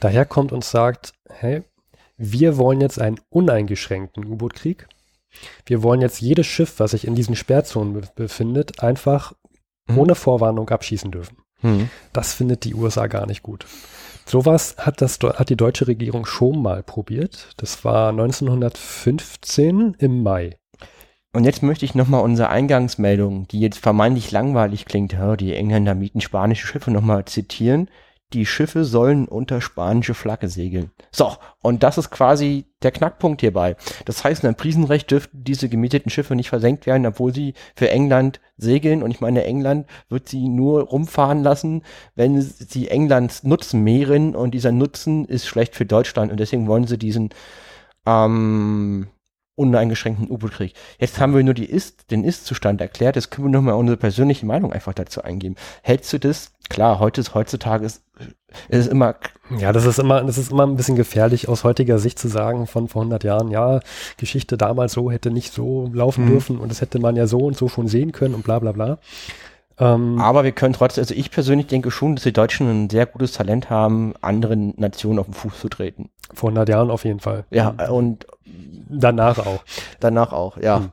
[0.00, 1.62] daherkommt und sagt, hey,
[2.16, 4.86] wir wollen jetzt einen uneingeschränkten U-Boot-Krieg.
[5.66, 9.32] Wir wollen jetzt jedes Schiff, was sich in diesen Sperrzonen be befindet, einfach
[9.88, 9.98] Mhm.
[9.98, 11.36] ohne Vorwarnung abschießen dürfen.
[11.62, 11.90] Hm.
[12.12, 13.66] Das findet die USA gar nicht gut.
[14.26, 17.50] Sowas hat, das, hat die deutsche Regierung schon mal probiert.
[17.56, 20.56] Das war 1915 im Mai.
[21.32, 26.20] Und jetzt möchte ich nochmal unsere Eingangsmeldung, die jetzt vermeintlich langweilig klingt, die Engländer mieten
[26.20, 27.88] spanische Schiffe nochmal zitieren.
[28.32, 30.92] Die Schiffe sollen unter spanische Flagge segeln.
[31.10, 33.76] So, und das ist quasi der Knackpunkt hierbei.
[34.04, 38.40] Das heißt, nach Prisenrecht dürften diese gemieteten Schiffe nicht versenkt werden, obwohl sie für England
[38.56, 39.02] segeln.
[39.02, 41.82] Und ich meine, England wird sie nur rumfahren lassen,
[42.14, 44.36] wenn sie Englands Nutzen mehren.
[44.36, 46.30] Und dieser Nutzen ist schlecht für Deutschland.
[46.30, 47.30] Und deswegen wollen sie diesen
[48.06, 49.08] ähm,
[49.60, 50.74] uneingeschränkten U-Boot-Krieg.
[50.98, 53.16] Jetzt haben wir nur die Ist, den Ist-Zustand erklärt.
[53.16, 55.54] Jetzt können wir nochmal unsere persönliche Meinung einfach dazu eingeben.
[55.82, 56.52] Hältst du das?
[56.68, 58.02] Klar, heute ist, heutzutage ist,
[58.68, 59.16] ist es immer,
[59.58, 62.66] Ja, das ist immer, das ist immer ein bisschen gefährlich aus heutiger Sicht zu sagen
[62.68, 63.80] von vor 100 Jahren, ja,
[64.16, 66.30] Geschichte damals so hätte nicht so laufen Mhm.
[66.30, 68.70] dürfen und das hätte man ja so und so schon sehen können und bla bla
[68.72, 68.98] bla.
[69.80, 73.06] Ähm, aber wir können trotzdem, also ich persönlich denke schon, dass die Deutschen ein sehr
[73.06, 76.10] gutes Talent haben, anderen Nationen auf den Fuß zu treten.
[76.34, 77.44] vor 100 Jahren auf jeden Fall.
[77.50, 78.26] Ja, und
[78.88, 79.64] Danach auch.
[80.00, 80.80] danach auch, ja.
[80.80, 80.92] Mhm.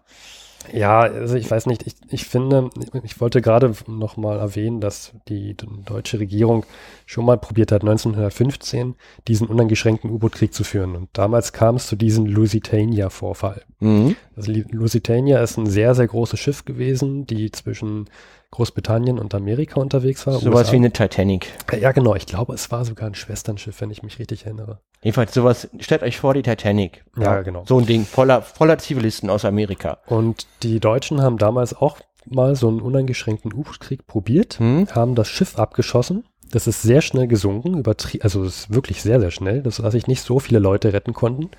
[0.73, 2.69] Ja, also ich weiß nicht, ich, ich finde,
[3.04, 6.65] ich wollte gerade noch mal erwähnen, dass die deutsche Regierung
[7.06, 8.95] schon mal probiert hat, 1915
[9.30, 10.95] diesen uneingeschränkten U-Boot-Krieg zu führen.
[10.97, 13.63] Und damals kam es zu diesem Lusitania-Vorfall.
[13.80, 14.17] Mhm.
[14.36, 18.10] Also Lusitania ist ein sehr, sehr großes Schiff gewesen, die zwischen
[18.51, 20.33] Großbritannien und Amerika unterwegs war.
[20.39, 21.51] Sowas wie eine Titanic.
[21.79, 22.15] Ja, genau.
[22.15, 24.79] Ich glaube, es war sogar ein Schwesternschiff, wenn ich mich richtig erinnere.
[25.01, 27.03] Jedenfalls sowas, stellt euch vor, die Titanic.
[27.17, 27.63] Ja, genau.
[27.67, 29.99] So ein Ding, voller, voller Zivilisten aus Amerika.
[30.07, 34.88] Und die Deutschen haben damals auch mal so einen uneingeschränkten U-Boot-Krieg probiert, Hm?
[34.91, 36.23] haben das Schiff abgeschossen.
[36.49, 37.83] Das ist sehr schnell gesunken,
[38.21, 41.13] also es ist wirklich sehr, sehr schnell, dass, dass sich nicht so viele Leute retten
[41.13, 41.49] konnten.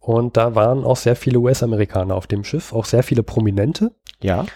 [0.00, 3.92] Und da waren auch sehr viele US-Amerikaner auf dem Schiff, auch sehr viele Prominente.
[4.22, 4.46] Ja.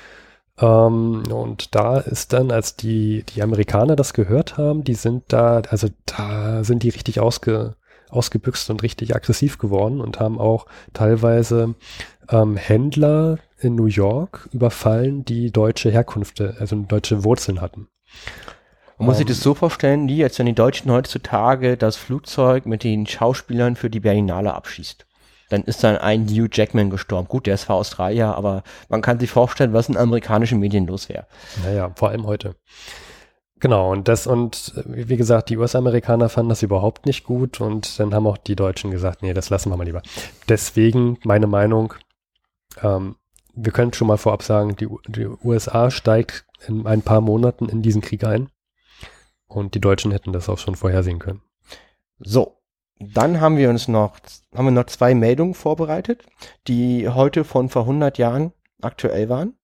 [0.60, 5.62] Ähm, und da ist dann, als die, die Amerikaner das gehört haben, die sind da,
[5.68, 7.76] also da sind die richtig ausge,
[8.10, 11.74] ausgebüxt und richtig aggressiv geworden und haben auch teilweise
[12.28, 17.88] ähm, Händler in New York überfallen, die deutsche Herkunft, also deutsche Wurzeln hatten.
[18.98, 22.66] Man muss sich Ähm, das so vorstellen, wie als wenn die Deutschen heutzutage das Flugzeug
[22.66, 25.06] mit den Schauspielern für die Berlinale abschießt.
[25.50, 27.28] Dann ist dann ein Hugh Jackman gestorben.
[27.28, 31.08] Gut, der ist zwar Australier, aber man kann sich vorstellen, was in amerikanischen Medien los
[31.08, 31.26] wäre.
[31.64, 32.56] Naja, vor allem heute.
[33.60, 38.00] Genau, und das, und äh, wie gesagt, die US-Amerikaner fanden das überhaupt nicht gut und
[38.00, 40.02] dann haben auch die Deutschen gesagt, nee, das lassen wir mal lieber.
[40.48, 41.92] Deswegen meine Meinung,
[42.82, 43.16] ähm,
[43.54, 47.82] wir können schon mal vorab sagen, die, die USA steigt in ein paar Monaten in
[47.82, 48.48] diesen Krieg ein
[49.46, 51.42] und die Deutschen hätten das auch schon vorhersehen können.
[52.18, 52.59] So,
[53.00, 54.18] dann haben wir uns noch,
[54.54, 56.24] haben wir noch zwei Meldungen vorbereitet,
[56.68, 59.54] die heute von vor 100 Jahren aktuell waren.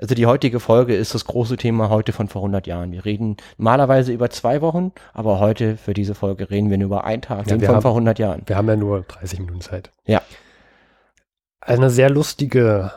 [0.00, 2.92] Also die heutige Folge ist das große Thema heute von vor 100 Jahren.
[2.92, 7.04] Wir reden normalerweise über zwei Wochen, aber heute für diese Folge reden wir nur über
[7.04, 8.42] einen Tag, Ja, von haben- vor 100 Jahren.
[8.46, 9.90] Wir haben ja nur 30 Minuten Zeit.
[10.06, 10.22] Ja.
[11.60, 12.92] Eine sehr lustige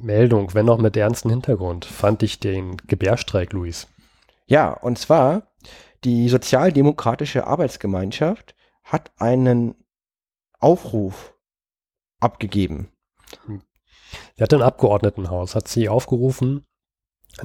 [0.00, 3.88] Meldung, wenn auch mit ernsten Hintergrund, fand ich den Gebärstreik, Luis.
[4.46, 5.42] Ja, und zwar
[6.04, 8.54] die Sozialdemokratische Arbeitsgemeinschaft
[8.88, 9.74] hat einen
[10.58, 11.34] Aufruf
[12.20, 12.88] abgegeben.
[14.36, 16.66] Sie hat ein Abgeordnetenhaus, hat sie aufgerufen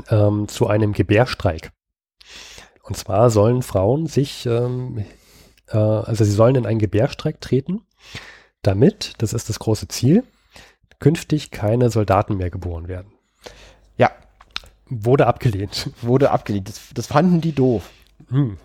[0.10, 1.72] ähm, zu einem Gebärstreik.
[2.84, 5.06] Und zwar sollen Frauen sich, ähm,
[5.68, 7.86] äh, also sie sollen in einen Gebärstreik treten,
[8.62, 10.24] damit, das ist das große Ziel,
[11.00, 13.12] künftig keine Soldaten mehr geboren werden.
[13.98, 14.12] Ja,
[14.88, 15.90] Wurde abgelehnt.
[16.02, 16.70] wurde abgelehnt.
[16.70, 17.90] Das, das fanden die doof.
[18.30, 18.58] Hm.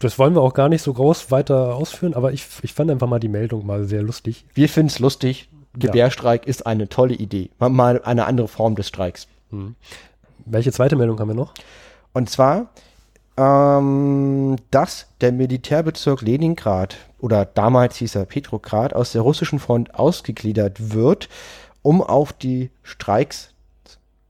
[0.00, 3.06] Das wollen wir auch gar nicht so groß weiter ausführen, aber ich, ich fand einfach
[3.06, 4.44] mal die Meldung mal sehr lustig.
[4.54, 5.48] Wir finden es lustig.
[5.78, 7.50] Gebärstreik ist eine tolle Idee.
[7.58, 9.28] Mal- Mal eine andere Form des Streiks.
[9.50, 9.76] Hm.
[10.46, 11.54] Welche zweite Meldung haben wir noch?
[12.12, 12.70] Und zwar,
[13.36, 20.92] ähm, dass der Militärbezirk Leningrad oder damals hieß er Petrograd aus der russischen Front ausgegliedert
[20.94, 21.28] wird,
[21.82, 23.54] um auf die Streiks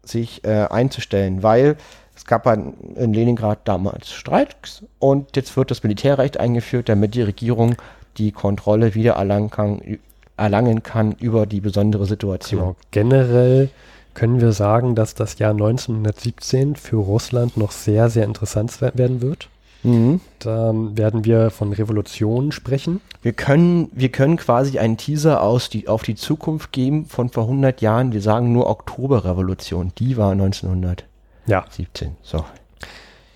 [0.03, 1.77] sich äh, einzustellen, weil
[2.21, 7.77] es gab in Leningrad damals Streiks und jetzt wird das Militärrecht eingeführt, damit die Regierung
[8.19, 9.81] die Kontrolle wieder erlangen kann,
[10.37, 12.61] erlangen kann über die besondere Situation.
[12.61, 12.77] Genau.
[12.91, 13.71] Generell
[14.13, 19.23] können wir sagen, dass das Jahr 1917 für Russland noch sehr, sehr interessant we- werden
[19.23, 19.49] wird.
[19.83, 20.21] Mhm.
[20.41, 23.01] Da werden wir von Revolutionen sprechen.
[23.23, 27.45] Wir können, wir können quasi einen Teaser aus die, auf die Zukunft geben von vor
[27.45, 28.13] 100 Jahren.
[28.13, 29.93] Wir sagen nur Oktoberrevolution.
[29.97, 31.09] Die war 1917.
[31.51, 31.65] Ja,
[32.23, 32.45] So.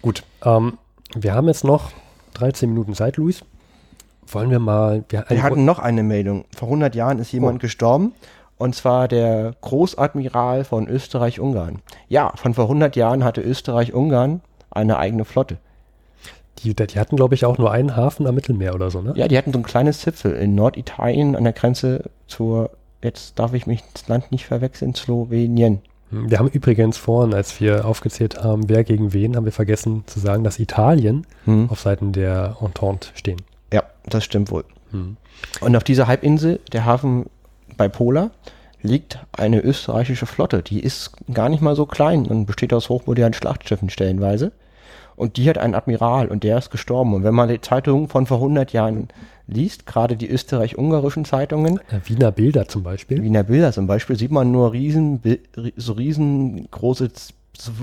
[0.02, 0.22] gut.
[0.44, 0.78] Ähm,
[1.14, 1.90] wir haben jetzt noch
[2.34, 3.44] 13 Minuten Zeit, Luis.
[4.26, 5.04] Wollen wir mal.
[5.08, 6.44] Wir, Wir hatten noch eine Meldung.
[6.56, 7.60] Vor 100 Jahren ist jemand Oh.
[7.60, 8.12] gestorben.
[8.56, 11.80] Und zwar der Großadmiral von Österreich-Ungarn.
[12.08, 15.58] Ja, von vor 100 Jahren hatte Österreich-Ungarn eine eigene Flotte.
[16.58, 19.12] die, die hatten, glaube ich, auch nur einen Hafen am Mittelmeer oder so, ne?
[19.16, 22.70] Ja, die hatten so ein kleines Zipfel in Norditalien an der Grenze zur,
[23.02, 25.82] jetzt darf ich mich das Land nicht verwechseln, Slowenien.
[26.28, 30.20] Wir haben übrigens vorhin, als wir aufgezählt haben, wer gegen wen, haben wir vergessen zu
[30.20, 31.68] sagen, dass Italien Hm.
[31.70, 33.42] auf Seiten der Entente stehen.
[33.72, 34.64] Ja, das stimmt wohl.
[34.90, 35.16] Hm.
[35.60, 37.26] Und auf dieser Halbinsel, der Hafen
[37.76, 38.30] bei Pola,
[38.82, 40.62] liegt eine österreichische Flotte.
[40.62, 44.52] Die ist gar nicht mal so klein und besteht aus hochmodernen Schlachtschiffen stellenweise.
[45.16, 47.14] Und die hat einen Admiral und der ist gestorben.
[47.14, 49.08] Und wenn man die Zeitungen von vor 100 Jahren
[49.46, 53.22] liest, gerade die österreich-ungarischen Zeitungen, Äh, Wiener Bilder zum Beispiel.
[53.22, 55.20] Wiener Bilder zum Beispiel, sieht man nur riesen,
[55.76, 57.10] so riesengroße,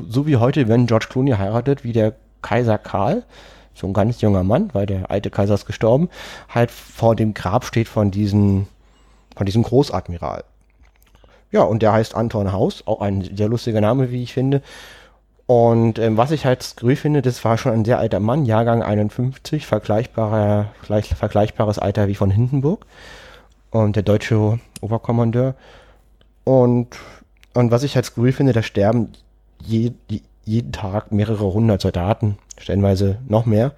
[0.10, 3.24] so wie heute, wenn George Clooney heiratet, wie der Kaiser Karl,
[3.74, 6.10] so ein ganz junger Mann, weil der alte Kaiser ist gestorben,
[6.50, 8.67] halt vor dem Grab steht von diesem,
[9.36, 10.44] von diesem Großadmiral.
[11.52, 14.62] Ja, und der heißt Anton Haus, auch ein sehr lustiger Name, wie ich finde.
[15.52, 18.82] Und ähm, was ich halt skurril finde, das war schon ein sehr alter Mann, Jahrgang
[18.82, 22.86] 51, vergleichbarer, gleich, vergleichbares Alter wie von Hindenburg.
[23.70, 25.56] Und der deutsche Oberkommandeur.
[26.46, 26.96] Und,
[27.54, 29.10] und was ich halt skurril finde, da sterben
[29.60, 33.74] je, die, jeden Tag mehrere hundert Soldaten, stellenweise noch mehr.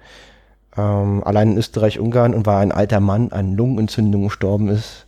[0.76, 5.03] Ähm, allein in Österreich-Ungarn und war ein alter Mann an Lungenentzündung gestorben ist.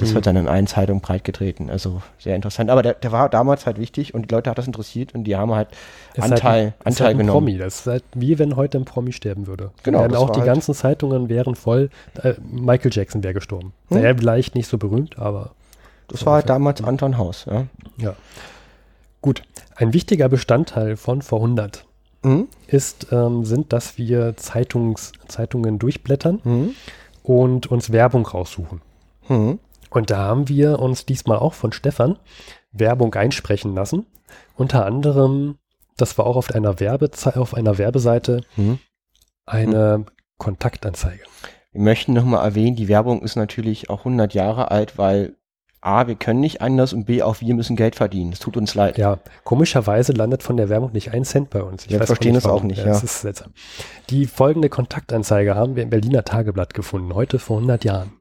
[0.00, 0.14] Das Mhm.
[0.14, 1.70] wird dann in allen Zeitungen breitgetreten.
[1.70, 2.70] Also sehr interessant.
[2.70, 5.36] Aber der, der war damals halt wichtig und die Leute hat das interessiert und die
[5.36, 5.68] haben halt
[6.18, 7.32] halt Anteil, ist Anteil halt genommen.
[7.46, 7.58] Promi.
[7.58, 9.70] Das ist halt wie wenn heute ein Promi sterben würde.
[9.82, 11.90] Genau, das auch die halt- ganzen Zeitungen wären voll.
[12.22, 13.72] Äh, Michael Jackson wäre gestorben.
[13.90, 13.98] Hm.
[14.02, 15.50] Er vielleicht nicht so berühmt, aber
[16.08, 17.46] Das so war halt damals Anton Haus.
[17.50, 17.66] Ja.
[17.98, 18.16] ja.
[19.22, 19.42] Gut.
[19.76, 21.84] Ein wichtiger Bestandteil von vor 100
[22.22, 22.48] Mhm.
[22.66, 26.70] ist, ähm, sind, dass wir Zeitungs, Zeitungen durchblättern Mhm.
[27.22, 28.80] und uns Werbung raussuchen.
[29.28, 29.58] Mhm.
[29.90, 32.18] Und da haben wir uns diesmal auch von Stefan
[32.72, 34.06] Werbung einsprechen lassen.
[34.56, 35.56] Unter anderem,
[35.96, 38.78] das war auch auf einer, Werbeze auf einer Werbeseite Mhm.
[39.46, 40.06] eine
[40.38, 41.22] Kontaktanzeige.
[41.72, 45.36] Wir möchten nochmal erwähnen, die Werbung ist natürlich auch 100 Jahre alt, weil
[45.82, 48.32] A, wir können nicht anders und B, auch wir müssen Geld verdienen.
[48.32, 48.98] Es tut uns leid.
[48.98, 51.88] Ja, komischerweise landet von der Werbung nicht ein Cent bei uns.
[51.88, 53.04] Wir verstehen es auch nicht, Das ja.
[53.04, 53.52] ist seltsam.
[54.10, 58.12] Die folgende Kontaktanzeige haben wir im Berliner Tageblatt gefunden, heute vor 100 Jahren.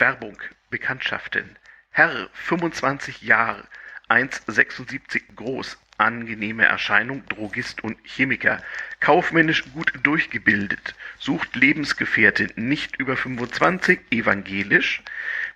[0.00, 0.38] Werbung,
[0.70, 1.56] Bekanntschaften.
[1.90, 3.64] Herr, 25 Jahre,
[4.08, 8.62] 1,76 groß, angenehme Erscheinung, Drogist und Chemiker,
[9.00, 15.02] kaufmännisch gut durchgebildet, sucht Lebensgefährtin, nicht über 25, evangelisch,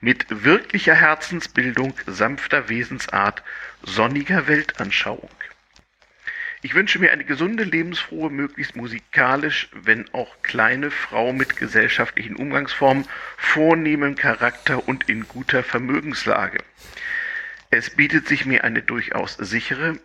[0.01, 3.43] mit wirklicher Herzensbildung, sanfter Wesensart,
[3.83, 5.31] sonniger Weltanschauung.
[6.65, 13.05] Ich wünsche mir eine gesunde, lebensfrohe, möglichst musikalisch, wenn auch kleine Frau mit gesellschaftlichen Umgangsformen,
[13.37, 16.59] vornehmem Charakter und in guter Vermögenslage.
[17.71, 19.99] Es bietet sich mir eine durchaus sichere,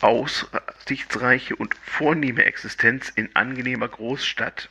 [0.00, 4.70] aussichtsreiche und vornehme Existenz in angenehmer Großstadt.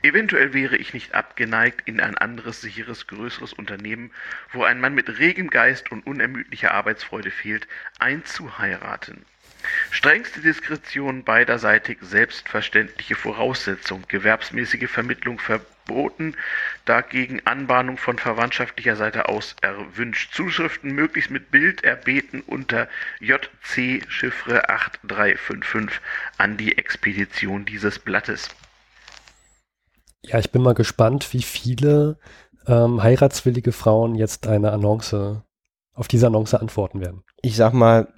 [0.00, 4.10] Eventuell wäre ich nicht abgeneigt, in ein anderes, sicheres, größeres Unternehmen,
[4.52, 9.26] wo ein Mann mit regem Geist und unermüdlicher Arbeitsfreude fehlt, einzuheiraten.
[9.90, 16.34] Strengste Diskretion beiderseitig selbstverständliche Voraussetzung, gewerbsmäßige Vermittlung verboten,
[16.84, 20.34] dagegen Anbahnung von verwandtschaftlicher Seite aus erwünscht.
[20.34, 22.88] Zuschriften möglichst mit Bild erbeten unter
[23.20, 26.00] JC Chiffre 8355
[26.38, 28.50] an die Expedition dieses Blattes.
[30.22, 32.18] Ja, ich bin mal gespannt, wie viele
[32.66, 35.42] ähm, heiratswillige Frauen jetzt eine Annonce,
[35.94, 37.22] auf diese Annonce antworten werden.
[37.42, 38.12] Ich sag mal,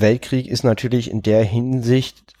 [0.00, 2.34] Weltkrieg ist natürlich in der Hinsicht,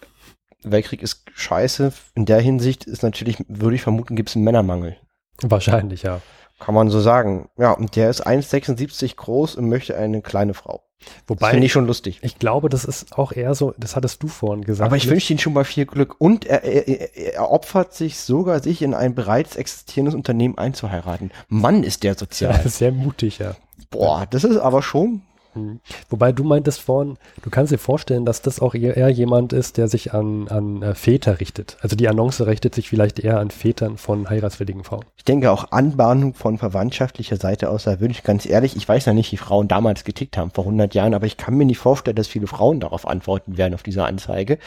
[0.62, 4.96] Weltkrieg ist scheiße, in der Hinsicht ist natürlich, würde ich vermuten, gibt es einen Männermangel.
[5.40, 6.20] Wahrscheinlich, ja.
[6.60, 7.48] Kann man so sagen.
[7.58, 10.84] Ja, und der ist 1,76 groß und möchte eine kleine Frau.
[11.26, 12.20] Wobei, finde ich schon lustig.
[12.22, 14.86] ich glaube, das ist auch eher so, das hattest du vorhin gesagt.
[14.86, 16.20] Aber ich wünsche Ihnen schon mal viel Glück.
[16.20, 21.32] Und er, er, er, er opfert sich sogar, sich in ein bereits existierendes Unternehmen einzuheiraten.
[21.48, 22.60] Mann, ist der ja, sozial.
[22.68, 23.56] sehr mutig, ja.
[23.90, 25.22] Boah, das ist aber schon.
[25.54, 25.80] Hm.
[26.08, 29.88] Wobei du meintest vorhin, du kannst dir vorstellen, dass das auch eher jemand ist, der
[29.88, 31.76] sich an, an äh, Väter richtet.
[31.80, 35.04] Also die Annonce richtet sich vielleicht eher an Vätern von heiratswilligen Frauen.
[35.16, 39.04] Ich denke auch Anbahnung von verwandtschaftlicher Seite aus, da würde ich ganz ehrlich, ich weiß
[39.04, 41.78] ja nicht, wie Frauen damals getickt haben, vor 100 Jahren, aber ich kann mir nicht
[41.78, 44.58] vorstellen, dass viele Frauen darauf antworten werden, auf diese Anzeige,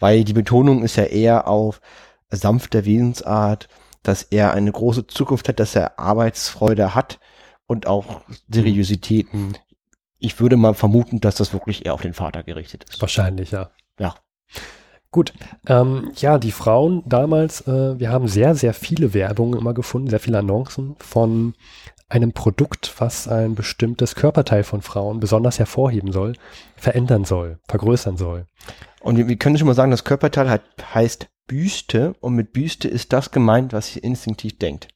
[0.00, 1.80] weil die Betonung ist ja eher auf
[2.30, 3.68] sanfte Wesensart,
[4.02, 7.20] dass er eine große Zukunft hat, dass er Arbeitsfreude hat
[7.66, 9.32] und auch Seriosität.
[9.32, 9.52] Hm.
[10.22, 13.00] Ich würde mal vermuten, dass das wirklich eher auf den Vater gerichtet ist.
[13.00, 13.70] Wahrscheinlich, ja.
[13.98, 14.14] Ja.
[15.10, 15.34] Gut,
[15.66, 20.20] ähm, ja, die Frauen damals, äh, wir haben sehr, sehr viele Werbungen immer gefunden, sehr
[20.20, 21.54] viele Annoncen von
[22.08, 26.34] einem Produkt, was ein bestimmtes Körperteil von Frauen besonders hervorheben soll,
[26.76, 28.46] verändern soll, vergrößern soll.
[29.00, 30.62] Und wir, wir können schon mal sagen, das Körperteil hat,
[30.94, 34.88] heißt Büste und mit Büste ist das gemeint, was ihr instinktiv denkt.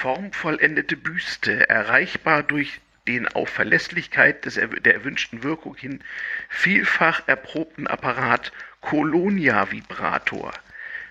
[0.00, 6.02] Formvollendete Büste, erreichbar durch den auf Verlässlichkeit des, der erwünschten Wirkung hin
[6.48, 10.54] vielfach erprobten Apparat Colonia Vibrator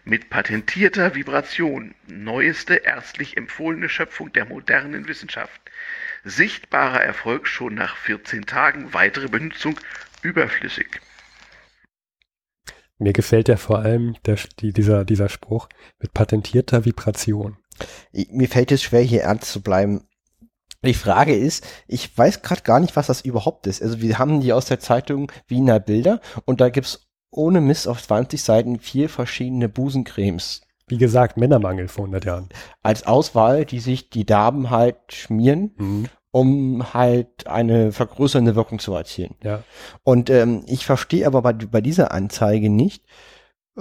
[0.05, 5.61] mit patentierter Vibration, neueste ärztlich empfohlene Schöpfung der modernen Wissenschaft.
[6.23, 9.79] Sichtbarer Erfolg schon nach 14 Tagen, weitere Benutzung
[10.23, 10.99] überflüssig.
[12.97, 17.58] Mir gefällt ja vor allem der, die, dieser, dieser Spruch mit patentierter Vibration.
[18.31, 20.01] Mir fällt es schwer, hier ernst zu bleiben.
[20.85, 23.81] Die Frage ist, ich weiß gerade gar nicht, was das überhaupt ist.
[23.81, 28.01] Also wir haben die aus der Zeitung Wiener Bilder und da gibt's ohne Mist auf
[28.01, 32.49] 20 Seiten vier verschiedene Busencremes Wie gesagt, Männermangel vor 100 Jahren.
[32.81, 36.05] als Auswahl, die sich die Damen halt schmieren, Mhm.
[36.31, 39.35] um halt eine vergrößernde Wirkung zu erzielen.
[39.43, 39.63] Ja,
[40.03, 43.03] Und ähm, ich verstehe aber bei, bei dieser Anzeige nicht,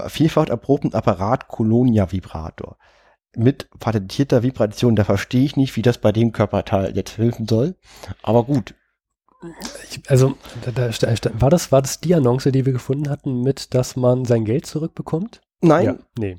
[0.08, 2.76] vielfach erprobten Apparat Colonia Vibrator.
[3.36, 7.76] Mit patentierter Vibration, da verstehe ich nicht, wie das bei dem Körperteil jetzt helfen soll.
[8.22, 8.74] Aber gut.
[9.90, 13.74] ich, also da, da, war, das, war das die Annonce, die wir gefunden hatten, mit,
[13.74, 15.40] dass man sein Geld zurückbekommt?
[15.60, 16.38] Nein, Ja, nee.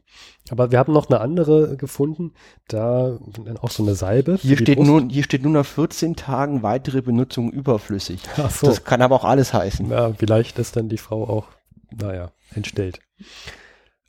[0.49, 2.34] Aber wir haben noch eine andere gefunden,
[2.67, 3.19] da
[3.62, 4.39] auch so eine Salbe.
[4.41, 8.21] hier, steht nur, hier steht nur nach 14 Tagen weitere Benutzung überflüssig.
[8.38, 8.67] Ach so.
[8.67, 9.89] Das kann aber auch alles heißen.
[9.91, 11.47] Ja, vielleicht ist dann die Frau auch,
[11.91, 12.99] naja, entstellt.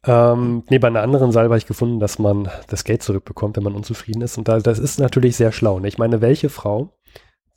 [0.07, 3.65] Ähm, nee, bei einer anderen Salbe habe ich gefunden, dass man das Geld zurückbekommt, wenn
[3.65, 4.39] man unzufrieden ist.
[4.39, 5.79] Und da, das ist natürlich sehr schlau.
[5.79, 5.89] Ne?
[5.89, 6.95] Ich meine, welche Frau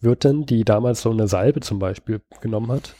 [0.01, 2.95] wird denn, die damals so eine Salbe zum Beispiel genommen hat,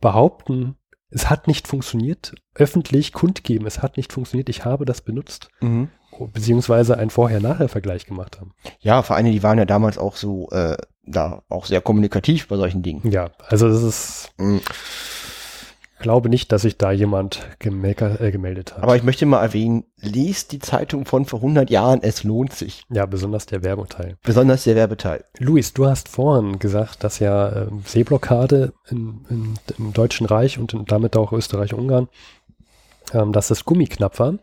[0.00, 0.76] behaupten,
[1.10, 5.88] es hat nicht funktioniert, öffentlich kundgeben, es hat nicht funktioniert, ich habe das benutzt, Mhm.
[6.32, 8.52] beziehungsweise einen Vorher-Nachher-Vergleich gemacht haben.
[8.80, 12.56] Ja, vor allem, die waren ja damals auch so, äh, da auch sehr kommunikativ bei
[12.56, 13.10] solchen Dingen.
[13.10, 14.60] Ja, also das ist, Mhm.
[15.98, 18.82] Glaube nicht, dass sich da jemand gemecker, äh, gemeldet hat.
[18.82, 22.82] Aber ich möchte mal erwähnen, liest die Zeitung von vor 100 Jahren, es lohnt sich.
[22.90, 24.16] ja, besonders der Werbeteil.
[24.22, 25.24] Besonders der Werbeteil.
[25.38, 30.72] Luis, du hast vorhin gesagt, dass ja ähm, Seeblockade in, in, im Deutschen Reich und
[30.74, 32.08] in, damit auch Österreich-Ungarn,
[33.12, 34.34] ähm, dass das Gummi knapp war.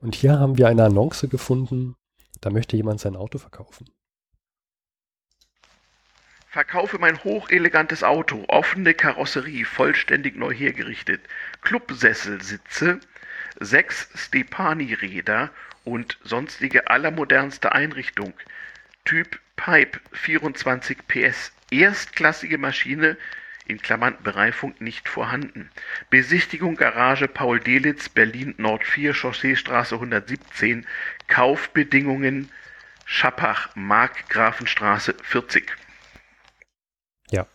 [0.00, 1.94] Und hier haben wir eine Annonce gefunden,
[2.40, 3.86] da möchte jemand sein Auto verkaufen.
[6.58, 11.20] Verkaufe mein hochelegantes Auto, offene Karosserie, vollständig neu hergerichtet,
[11.62, 12.98] Clubsesselsitze,
[13.60, 15.50] sechs Stepani-Räder
[15.84, 18.34] und sonstige allermodernste Einrichtung.
[19.04, 23.16] Typ Pipe 24 PS, erstklassige Maschine,
[23.68, 25.70] in Klammern Bereifung nicht vorhanden.
[26.10, 30.88] Besichtigung Garage Paul Delitz, Berlin Nord 4, Chausseestraße 117,
[31.28, 32.50] Kaufbedingungen
[33.04, 35.76] Schappach, Markgrafenstraße 40.
[37.30, 37.46] Ja,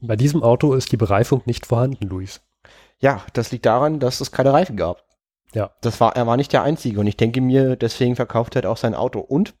[0.00, 2.40] bei diesem Auto ist die Bereifung nicht vorhanden, Luis.
[3.00, 5.04] Ja, das liegt daran, dass es keine Reifen gab.
[5.54, 5.70] Ja.
[5.80, 8.66] Das war, er war nicht der Einzige und ich denke mir, deswegen verkauft er halt
[8.66, 9.20] auch sein Auto.
[9.20, 9.54] Und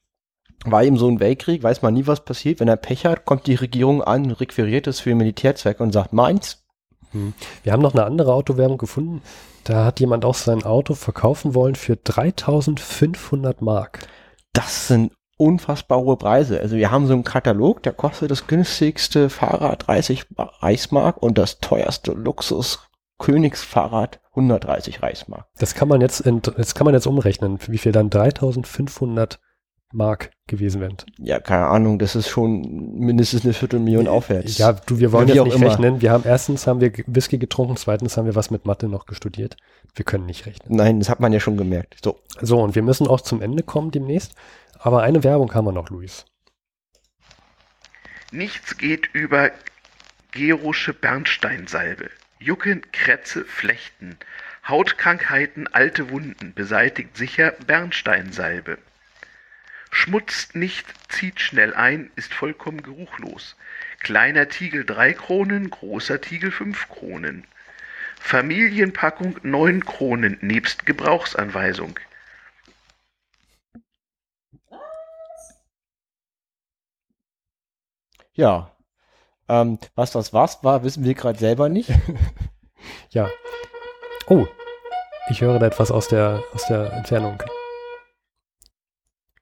[0.64, 2.60] war eben so ein Weltkrieg, weiß man nie, was passiert.
[2.60, 6.64] Wenn er Pech hat, kommt die Regierung an, requiriert es für Militärzwecke und sagt, meins.
[7.12, 7.34] Hm.
[7.62, 9.22] Wir haben noch eine andere Autowerbung gefunden.
[9.64, 14.06] Da hat jemand auch sein Auto verkaufen wollen für 3500 Mark.
[14.52, 16.60] Das sind unfassbar hohe Preise.
[16.60, 21.58] Also wir haben so einen Katalog, der kostet das günstigste Fahrrad 30 Reichsmark und das
[21.58, 22.80] teuerste Luxus
[23.18, 25.46] Königsfahrrad 130 Reichsmark.
[25.58, 29.38] Das kann man jetzt, in, das kann man jetzt umrechnen, wie viel dann 3500
[29.92, 30.96] Mark gewesen wären.
[31.18, 32.62] Ja, keine Ahnung, das ist schon
[32.98, 34.58] mindestens eine Viertelmillion aufwärts.
[34.58, 35.70] Ja, du, wir wollen jetzt nicht immer.
[35.70, 36.02] rechnen.
[36.02, 39.56] Wir haben erstens haben wir Whisky getrunken, zweitens haben wir was mit Mathe noch gestudiert.
[39.94, 40.76] Wir können nicht rechnen.
[40.76, 41.98] Nein, das hat man ja schon gemerkt.
[42.04, 44.34] So, So, und wir müssen auch zum Ende kommen demnächst.
[44.84, 46.26] Aber eine Werbung haben wir noch, Luis.
[48.32, 49.50] Nichts geht über
[50.30, 52.10] Gerusche Bernsteinsalbe.
[52.38, 54.18] Jucken, Krätze, Flechten.
[54.68, 58.76] Hautkrankheiten, alte Wunden beseitigt sicher Bernsteinsalbe.
[59.90, 63.56] Schmutzt nicht, zieht schnell ein, ist vollkommen geruchlos.
[64.00, 67.46] Kleiner Tiegel drei Kronen, großer Tiegel fünf Kronen.
[68.20, 71.98] Familienpackung neun Kronen nebst Gebrauchsanweisung.
[78.34, 78.70] Ja.
[79.48, 81.90] Ähm, was das was war, wissen wir gerade selber nicht.
[83.10, 83.28] Ja.
[84.28, 84.46] Oh,
[85.30, 87.42] ich höre da etwas aus der, aus der Entfernung.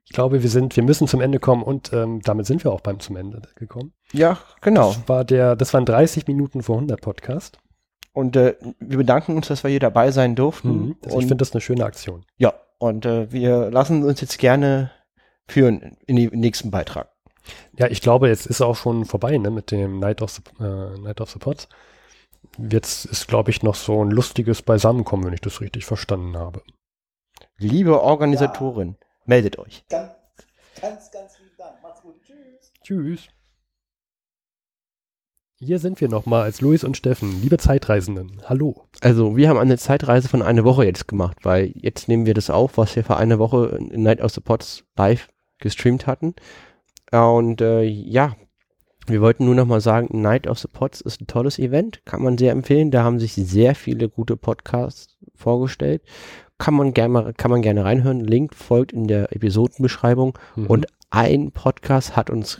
[0.05, 2.83] Ich glaube, wir sind, wir müssen zum Ende kommen und ähm, damit sind wir auch
[2.83, 3.95] beim zum Ende gekommen.
[4.13, 4.93] ja, genau.
[4.93, 7.59] Das war der, das waren 30 Minuten vor 100 Podcast.
[8.13, 10.87] Und äh, wir bedanken uns, dass wir hier dabei sein durften.
[10.89, 10.97] Mhm.
[11.05, 12.27] Also ich finde das eine schöne Aktion.
[12.37, 14.91] ja, und äh, wir lassen uns jetzt gerne
[15.49, 17.12] führen in den nächsten Beitrag.
[17.79, 20.99] Ja, ich glaube, jetzt ist auch schon vorbei, ne, mit dem Night of the, äh,
[20.99, 21.69] Night of the Pots.
[22.59, 26.63] Jetzt ist, glaube ich, noch so ein lustiges Beisammenkommen, wenn ich das richtig verstanden habe.
[27.59, 29.85] Liebe Organisatorin, meldet euch.
[29.89, 30.13] Ganz,
[30.81, 31.83] ganz, ganz vielen Dank.
[31.83, 32.21] Macht's gut.
[32.25, 32.73] Tschüss.
[32.83, 33.29] Tschüss.
[35.65, 38.43] Hier sind wir nochmal als Luis und Steffen, liebe Zeitreisenden.
[38.47, 38.89] Hallo.
[39.01, 42.51] Also, wir haben eine Zeitreise von einer Woche jetzt gemacht, weil jetzt nehmen wir das
[42.51, 45.29] auf, was wir vor einer Woche in Night of the Pots live
[45.59, 46.35] gestreamt hatten.
[47.13, 48.35] Und äh, ja,
[49.07, 52.23] wir wollten nur noch mal sagen, Night of the Pots ist ein tolles Event, kann
[52.23, 52.91] man sehr empfehlen.
[52.91, 56.03] Da haben sich sehr viele gute Podcasts vorgestellt.
[56.59, 58.21] Kann man gerne, kann man gerne reinhören.
[58.21, 60.39] Link folgt in der Episodenbeschreibung.
[60.55, 60.67] Mhm.
[60.67, 62.59] Und ein Podcast hat uns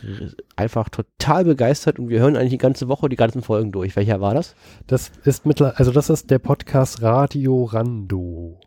[0.55, 3.95] einfach total begeistert und wir hören eigentlich die ganze Woche die ganzen Folgen durch.
[3.95, 4.53] Welcher war das?
[4.85, 8.59] Das ist mittler, also das ist der Podcast Radio Rando.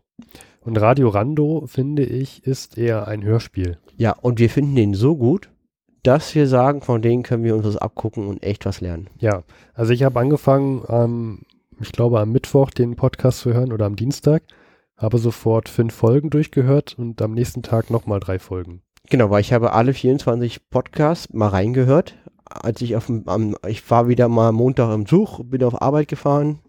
[0.59, 3.77] Und Radio Rando, finde ich, ist eher ein Hörspiel.
[3.95, 5.49] Ja, und wir finden den so gut,
[6.07, 9.09] dass wir sagen, von denen können wir uns was abgucken und echt was lernen.
[9.19, 9.43] Ja,
[9.73, 11.41] also ich habe angefangen, am,
[11.81, 14.43] ich glaube am Mittwoch den Podcast zu hören oder am Dienstag,
[14.95, 18.81] habe sofort fünf Folgen durchgehört und am nächsten Tag nochmal drei Folgen.
[19.09, 22.15] Genau, weil ich habe alle 24 Podcasts mal reingehört.
[22.45, 26.07] Als ich auf dem, am, ich war wieder mal Montag im Zug, bin auf Arbeit
[26.07, 26.59] gefahren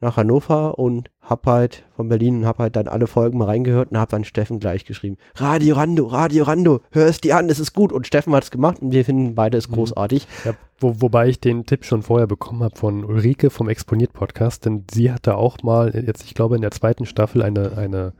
[0.00, 3.90] nach Hannover und hab halt von Berlin und hab halt dann alle Folgen mal reingehört
[3.90, 5.16] und hab dann Steffen gleich geschrieben.
[5.36, 7.92] Radio Rando, Radio Rando, hör es dir an, es ist gut.
[7.92, 9.74] Und Steffen hat es gemacht und wir finden beide es Mhm.
[9.74, 10.26] großartig.
[10.44, 14.84] Ja, wo, wobei ich den Tipp schon vorher bekommen habe von Ulrike vom Exponiert-Podcast, denn
[14.92, 18.12] sie hatte auch mal, jetzt ich glaube in der zweiten Staffel, eine, eine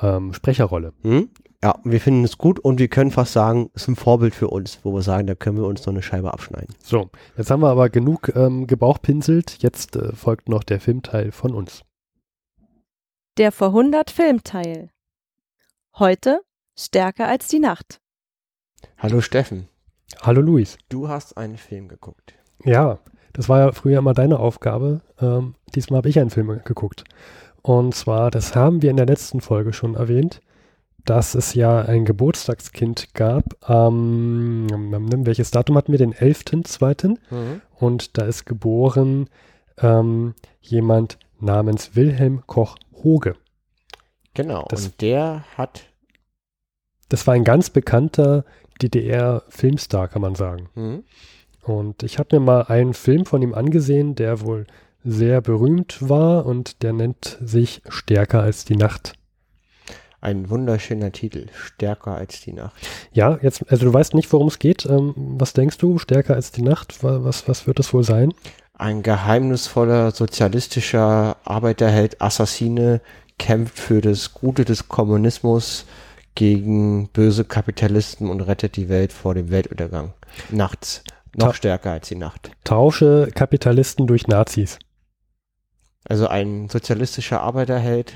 [0.00, 0.92] ähm, Sprecherrolle.
[1.02, 1.28] Hm?
[1.62, 4.48] Ja, wir finden es gut und wir können fast sagen, es ist ein Vorbild für
[4.48, 6.72] uns, wo wir sagen, da können wir uns noch eine Scheibe abschneiden.
[6.80, 11.54] So, jetzt haben wir aber genug ähm, gebauchpinselt, jetzt äh, folgt noch der Filmteil von
[11.54, 11.82] uns.
[13.38, 14.90] Der vor 100 Filmteil.
[15.98, 16.42] Heute
[16.78, 18.00] stärker als die Nacht.
[18.96, 19.68] Hallo Steffen,
[20.22, 20.78] Hallo Luis.
[20.88, 22.34] du hast einen Film geguckt.
[22.64, 23.00] Ja,
[23.32, 25.00] das war ja früher immer deine Aufgabe.
[25.20, 27.02] Ähm, diesmal habe ich einen Film geguckt.
[27.62, 30.40] Und zwar, das haben wir in der letzten Folge schon erwähnt,
[31.08, 33.44] dass es ja ein Geburtstagskind gab.
[33.68, 34.66] Ähm,
[35.24, 35.98] welches Datum hatten wir?
[35.98, 37.18] Den 11.2.
[37.78, 39.28] Und da ist geboren
[39.78, 43.34] ähm, jemand namens Wilhelm Koch Hoge.
[44.34, 45.84] Genau, Das- und der hat
[47.08, 48.44] Das war ein ganz bekannter
[48.82, 50.68] DDR-Filmstar, kann man sagen.
[50.74, 51.04] hm,
[51.62, 54.66] Und ich habe mir mal einen Film von ihm angesehen, der wohl
[55.04, 59.14] sehr berühmt war und der nennt sich Stärker als die Nacht.
[60.20, 62.74] Ein wunderschöner Titel, Stärker als die Nacht.
[63.12, 64.84] Ja, jetzt, also du weißt nicht, worum es geht.
[64.86, 65.98] Ähm, was denkst du?
[65.98, 67.02] Stärker als die Nacht?
[67.04, 68.32] Wa- Was, was wird es wohl sein?
[68.74, 73.00] Ein geheimnisvoller sozialistischer Arbeiterheld, Assassine,
[73.38, 75.84] kämpft für das Gute des Kommunismus
[76.34, 80.14] gegen böse Kapitalisten und rettet die Welt vor dem Weltuntergang.
[80.50, 81.02] Nachts.
[81.36, 82.50] Noch Ta- stärker als die Nacht.
[82.64, 84.78] Tausche Kapitalisten durch Nazis.
[86.08, 88.14] Also ein sozialistischer Arbeiterheld.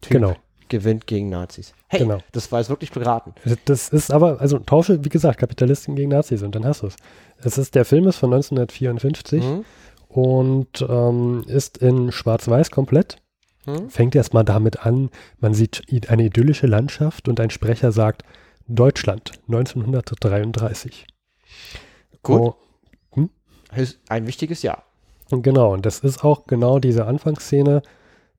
[0.00, 0.12] Typ.
[0.12, 0.36] Genau.
[0.70, 1.74] Gewinnt gegen Nazis.
[1.88, 2.18] Hey, Genau.
[2.32, 3.34] das war jetzt wirklich beraten.
[3.66, 6.96] Das ist aber, also tausche, wie gesagt, Kapitalisten gegen Nazis und dann hast du es.
[7.42, 9.64] Es ist, der Film ist von 1954 Mhm.
[10.08, 13.18] und ähm, ist in Schwarz-Weiß komplett.
[13.66, 13.90] Mhm.
[13.90, 18.22] Fängt erstmal damit an, man sieht eine idyllische Landschaft und ein Sprecher sagt
[18.66, 21.06] Deutschland 1933.
[22.22, 22.40] Gut.
[22.40, 22.54] Oh,
[23.76, 24.84] Ist ein wichtiges Jahr.
[25.30, 27.82] genau, und das ist auch genau diese Anfangsszene,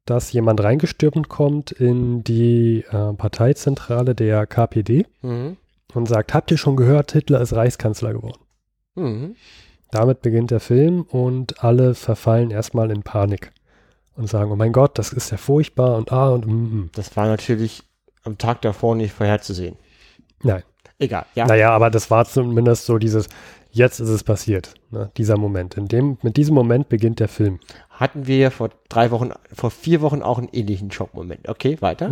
[0.06, 5.58] dass jemand reingestürmt kommt in die äh, Parteizentrale der KPD Mhm.
[5.94, 8.42] und sagt, habt ihr schon gehört, Hitler ist Reichskanzler geworden.
[8.96, 9.36] Mhm.
[9.92, 13.52] Damit beginnt der Film und alle verfallen erstmal in Panik
[14.16, 16.90] und sagen, oh mein Gott, das ist ja furchtbar und ah und mm, mm.
[16.94, 17.84] Das war natürlich
[18.24, 19.76] am Tag davor nicht vorherzusehen.
[20.44, 20.64] Nein.
[21.00, 21.46] Egal, ja.
[21.46, 23.28] Naja, aber das war zumindest so dieses,
[23.72, 25.76] jetzt ist es passiert, ne, dieser Moment.
[25.78, 27.60] In dem, mit diesem Moment beginnt der Film.
[27.90, 31.48] Hatten wir vor drei Wochen, vor vier Wochen auch einen ähnlichen Schockmoment.
[31.50, 32.12] Okay, weiter.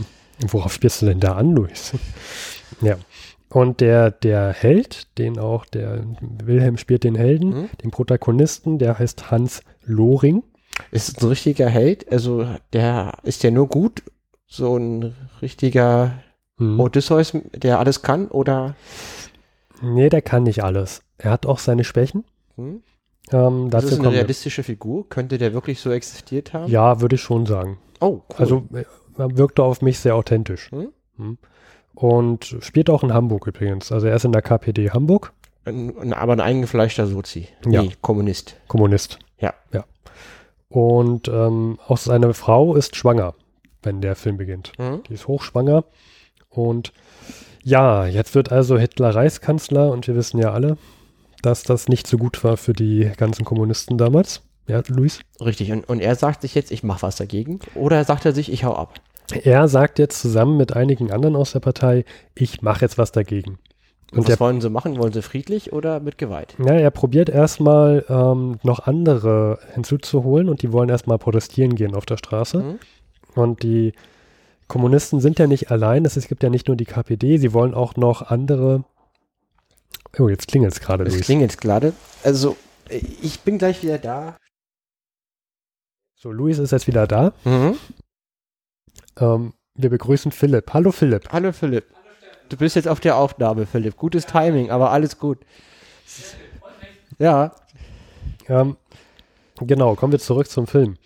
[0.48, 1.92] Worauf spielst du denn da an, Luis?
[2.80, 2.96] ja.
[3.48, 6.04] Und der, der Held, den auch der
[6.44, 7.68] Wilhelm spielt den Helden, Mhm.
[7.82, 10.42] den Protagonisten, der heißt Hans Loring.
[10.92, 14.02] Ist ein richtiger Held, also der ist ja nur gut,
[14.46, 16.12] so ein richtiger
[16.58, 16.78] Mhm.
[16.78, 18.76] Odysseus, der alles kann, oder?
[19.82, 21.02] Nee, der kann nicht alles.
[21.18, 22.24] Er hat auch seine Schwächen.
[22.56, 22.82] Hm?
[23.32, 25.08] Ähm, Das dazu ist eine realistische Figur.
[25.08, 26.70] Könnte der wirklich so existiert haben?
[26.70, 27.78] Ja, würde ich schon sagen.
[28.00, 28.36] Oh, cool.
[28.36, 28.84] Also äh,
[29.18, 30.70] er wirkte auf mich sehr authentisch.
[30.70, 30.88] Hm?
[31.16, 31.38] Hm.
[31.94, 33.92] Und spielt auch in Hamburg übrigens.
[33.92, 35.32] Also er ist in der KPD Hamburg,
[35.64, 37.48] ein, ein, aber ein eingefleischter Sozi.
[37.66, 37.82] Ja.
[37.82, 38.56] Nee, Kommunist.
[38.68, 39.18] Kommunist.
[39.38, 39.54] Ja.
[39.72, 39.84] Ja.
[40.68, 43.34] Und ähm, auch seine Frau ist schwanger,
[43.82, 44.72] wenn der Film beginnt.
[44.78, 45.02] Hm?
[45.08, 45.84] Die ist hochschwanger.
[46.48, 46.92] Und
[47.62, 50.76] ja, jetzt wird also Hitler Reichskanzler und wir wissen ja alle,
[51.42, 54.42] dass das nicht so gut war für die ganzen Kommunisten damals.
[54.66, 55.20] Ja, Luis?
[55.40, 55.72] Richtig.
[55.72, 57.58] Und, und er sagt sich jetzt, ich mache was dagegen.
[57.74, 59.00] Oder sagt er sich, ich hau ab.
[59.44, 62.04] Er sagt jetzt zusammen mit einigen anderen aus der Partei,
[62.34, 63.58] ich mache jetzt was dagegen.
[64.12, 64.98] Und, was der, wollen sie machen?
[64.98, 66.56] Wollen sie friedlich oder mit Gewalt?
[66.58, 72.06] ja, er probiert erstmal ähm, noch andere hinzuzuholen und die wollen erstmal protestieren gehen auf
[72.06, 72.58] der Straße.
[72.58, 72.78] Mhm.
[73.34, 73.92] Und die
[74.70, 77.96] Kommunisten sind ja nicht allein, es, gibt ja nicht nur die KPD, sie wollen auch
[77.96, 78.84] noch andere.
[80.16, 81.92] Oh, jetzt klingelt es gerade, Es jetzt gerade.
[82.22, 82.56] Also,
[82.88, 84.36] ich bin gleich wieder da.
[86.14, 87.32] So, Luis ist jetzt wieder da.
[87.44, 87.78] Mhm.
[89.18, 90.72] Ähm, wir begrüßen Philipp.
[90.72, 91.32] Hallo Philipp.
[91.32, 91.86] Hallo Philipp.
[92.48, 93.96] Du bist jetzt auf der Aufnahme, Philipp.
[93.96, 95.38] Gutes Timing, aber alles gut.
[97.18, 97.56] Ja.
[98.46, 98.76] Ähm,
[99.60, 100.96] genau, kommen wir zurück zum Film.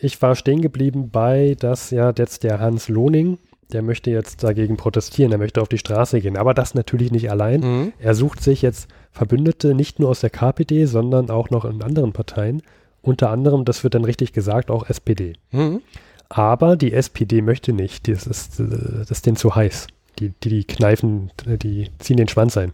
[0.00, 3.38] Ich war stehen geblieben bei, dass ja jetzt der Hans Lohning,
[3.72, 7.30] der möchte jetzt dagegen protestieren, er möchte auf die Straße gehen, aber das natürlich nicht
[7.30, 7.60] allein.
[7.60, 7.92] Mhm.
[7.98, 12.12] Er sucht sich jetzt Verbündete nicht nur aus der KPD, sondern auch noch in anderen
[12.12, 12.62] Parteien.
[13.02, 15.34] Unter anderem, das wird dann richtig gesagt, auch SPD.
[15.52, 15.80] Mhm.
[16.28, 18.66] Aber die SPD möchte nicht, das ist, äh,
[18.98, 19.88] das ist denen zu heiß.
[20.18, 22.72] Die, die, die kneifen, die ziehen den Schwanz ein.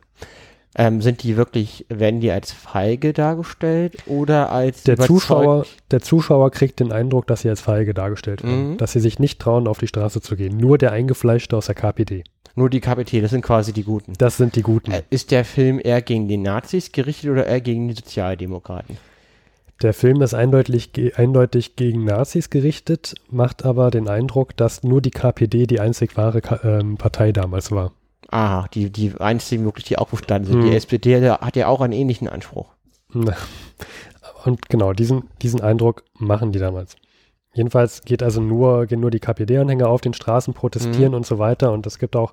[0.78, 6.50] Ähm, sind die wirklich, werden die als feige dargestellt oder als Der Zuschauer, der Zuschauer
[6.50, 8.72] kriegt den Eindruck, dass sie als feige dargestellt werden.
[8.72, 8.76] Mhm.
[8.76, 10.58] Dass sie sich nicht trauen, auf die Straße zu gehen.
[10.58, 12.24] Nur der Eingefleischte aus der KPD.
[12.56, 14.14] Nur die KPT, das sind quasi die Guten.
[14.18, 14.90] Das sind die Guten.
[14.90, 18.98] Äh, Ist der Film eher gegen die Nazis gerichtet oder eher gegen die Sozialdemokraten?
[19.82, 25.02] Der Film ist eindeutig, ge eindeutig gegen Nazis gerichtet, macht aber den Eindruck, dass nur
[25.02, 27.92] die KPD die einzig wahre Ka ähm, Partei damals war.
[28.30, 30.62] Aha, die, die einzigen wirklich, die aufgestanden sind.
[30.62, 30.70] Mhm.
[30.70, 32.66] Die SPD hat ja- auch einen ähnlichen Anspruch.
[34.44, 36.96] Und genau, diesen, diesen Eindruck machen die damals.
[37.54, 41.16] Jedenfalls geht also nur, gehen nur die KPD-Anhänger auf den Straßen, protestieren Mhm.
[41.16, 41.72] und so weiter.
[41.72, 42.32] Und es gibt auch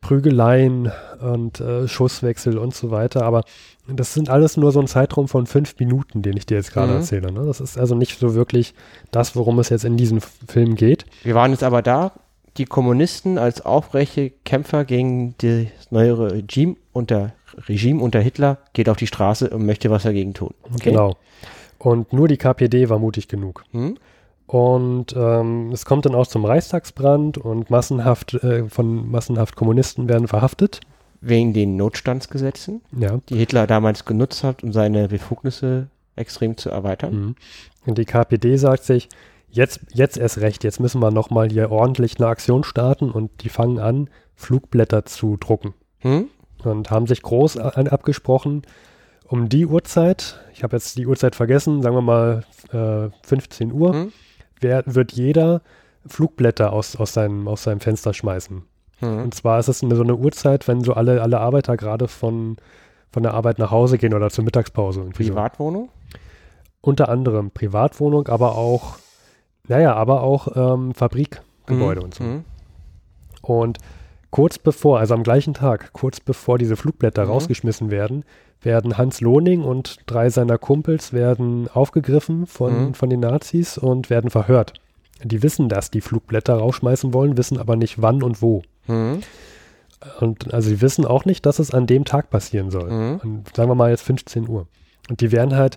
[0.00, 0.90] Prügeleien
[1.20, 3.22] und äh, Schusswechsel und so weiter.
[3.24, 3.44] Aber
[3.86, 6.90] das sind alles nur so ein Zeitraum von fünf Minuten, den ich dir jetzt gerade
[6.92, 6.98] Mhm.
[6.98, 7.30] erzähle.
[7.32, 7.44] Ne?
[7.46, 8.74] Das ist also nicht so wirklich
[9.12, 11.06] das, worum es jetzt in diesem Film geht.
[11.22, 12.12] Wir waren jetzt aber da,
[12.58, 17.32] die Kommunisten als aufrechte Kämpfer gegen das neuere Regime unter,
[17.68, 20.54] Regime unter Hitler geht auf die Straße und möchte was dagegen tun.
[20.74, 20.90] Okay?
[20.90, 21.16] Genau.
[21.78, 23.64] Und nur die KPD war mutig genug.
[23.72, 23.96] Hm?
[24.46, 30.28] Und ähm, es kommt dann auch zum Reichstagsbrand und massenhaft äh, von massenhaft Kommunisten werden
[30.28, 30.80] verhaftet.
[31.22, 33.20] Wegen den Notstandsgesetzen, Ja.
[33.28, 35.86] die Hitler damals genutzt hat, um seine Befugnisse
[36.16, 37.14] extrem zu erweitern.
[37.14, 37.36] Mhm.
[37.86, 39.08] Und die KPD sagt sich,
[39.52, 43.48] jetzt, jetzt erst recht, jetzt müssen wir nochmal hier ordentlich eine Aktion starten und die
[43.48, 45.74] fangen an, Flugblätter zu drucken.
[45.98, 46.28] Hm?
[46.64, 48.62] Und haben sich groß abgesprochen,
[49.26, 53.92] um die Uhrzeit, ich habe jetzt die Uhrzeit vergessen, sagen wir mal äh, 15 Uhr,
[53.92, 54.12] Hm?
[54.60, 55.62] wer, wird jeder
[56.06, 58.62] Flugblätter aus, aus, seinem, aus seinem Fenster schmeißen.
[58.98, 59.22] Hm?
[59.22, 62.56] Und zwar ist es eine, so eine Uhrzeit, wenn so alle, alle Arbeiter gerade von,
[63.10, 65.00] von der Arbeit nach Hause gehen oder zur Mittagspause.
[65.00, 65.32] irgendwie so.
[65.32, 65.90] Privatwohnung?
[66.80, 68.96] Unter anderem Privatwohnung, aber auch,
[69.68, 72.04] naja, aber auch ähm, Fabrikgebäude Gebäude Mhm.
[72.04, 72.24] und so.
[72.24, 72.44] Mhm.
[73.42, 73.78] Und
[74.30, 77.30] kurz bevor, also am gleichen Tag, kurz bevor diese Flugblätter Mhm.
[77.30, 78.24] rausgeschmissen werden,
[78.62, 82.94] werden Hans Lohning und drei seiner Kumpels werden aufgegriffen von, Mhm.
[82.94, 84.74] von den Nazis und werden verhört.
[85.24, 88.62] Die wissen, dass die Flugblätter rausschmeißen wollen, wissen aber nicht wann und wo.
[88.88, 89.20] Mhm.
[90.18, 92.90] Und also sie wissen auch nicht, dass es an dem Tag passieren soll.
[92.90, 93.20] Mhm.
[93.22, 94.66] Und sagen wir mal jetzt 15 Uhr.
[95.08, 95.76] Und die werden halt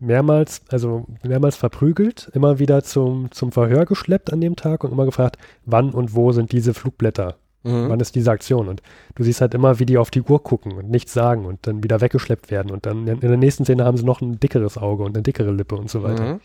[0.00, 5.04] mehrmals, also mehrmals verprügelt, immer wieder zum, zum Verhör geschleppt an dem Tag und immer
[5.04, 7.36] gefragt, wann und wo sind diese Flugblätter?
[7.64, 7.88] Mhm.
[7.88, 8.68] Wann ist diese Aktion?
[8.68, 8.82] Und
[9.16, 11.82] du siehst halt immer, wie die auf die Uhr gucken und nichts sagen und dann
[11.82, 12.70] wieder weggeschleppt werden.
[12.70, 15.50] Und dann in der nächsten Szene haben sie noch ein dickeres Auge und eine dickere
[15.50, 16.34] Lippe und so weiter.
[16.34, 16.40] Mhm.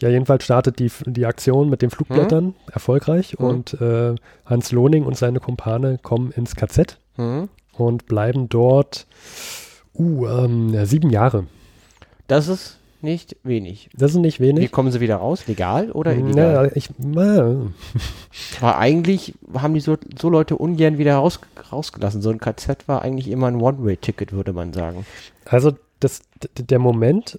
[0.00, 3.44] Ja, jedenfalls startet die, die Aktion mit den Flugblättern erfolgreich Mhm.
[3.46, 7.48] und äh, Hans Lohning und seine Kumpane kommen ins KZ Mhm.
[7.76, 9.06] und bleiben dort
[9.94, 11.44] uh, ähm, sieben Jahre.
[12.26, 13.90] Das ist nicht wenig.
[13.96, 14.70] Das ist nicht Wie wenig.
[14.70, 15.46] kommen sie wieder raus?
[15.48, 16.66] Legal oder illegal?
[16.66, 17.56] Ja, ich, na,
[18.60, 21.40] War eigentlich, haben die so, so Leute ungern wieder raus,
[21.72, 22.22] rausgelassen.
[22.22, 25.04] So ein KZ war eigentlich immer ein One-Way-Ticket, würde man sagen.
[25.44, 26.22] also das,
[26.58, 27.38] der Moment,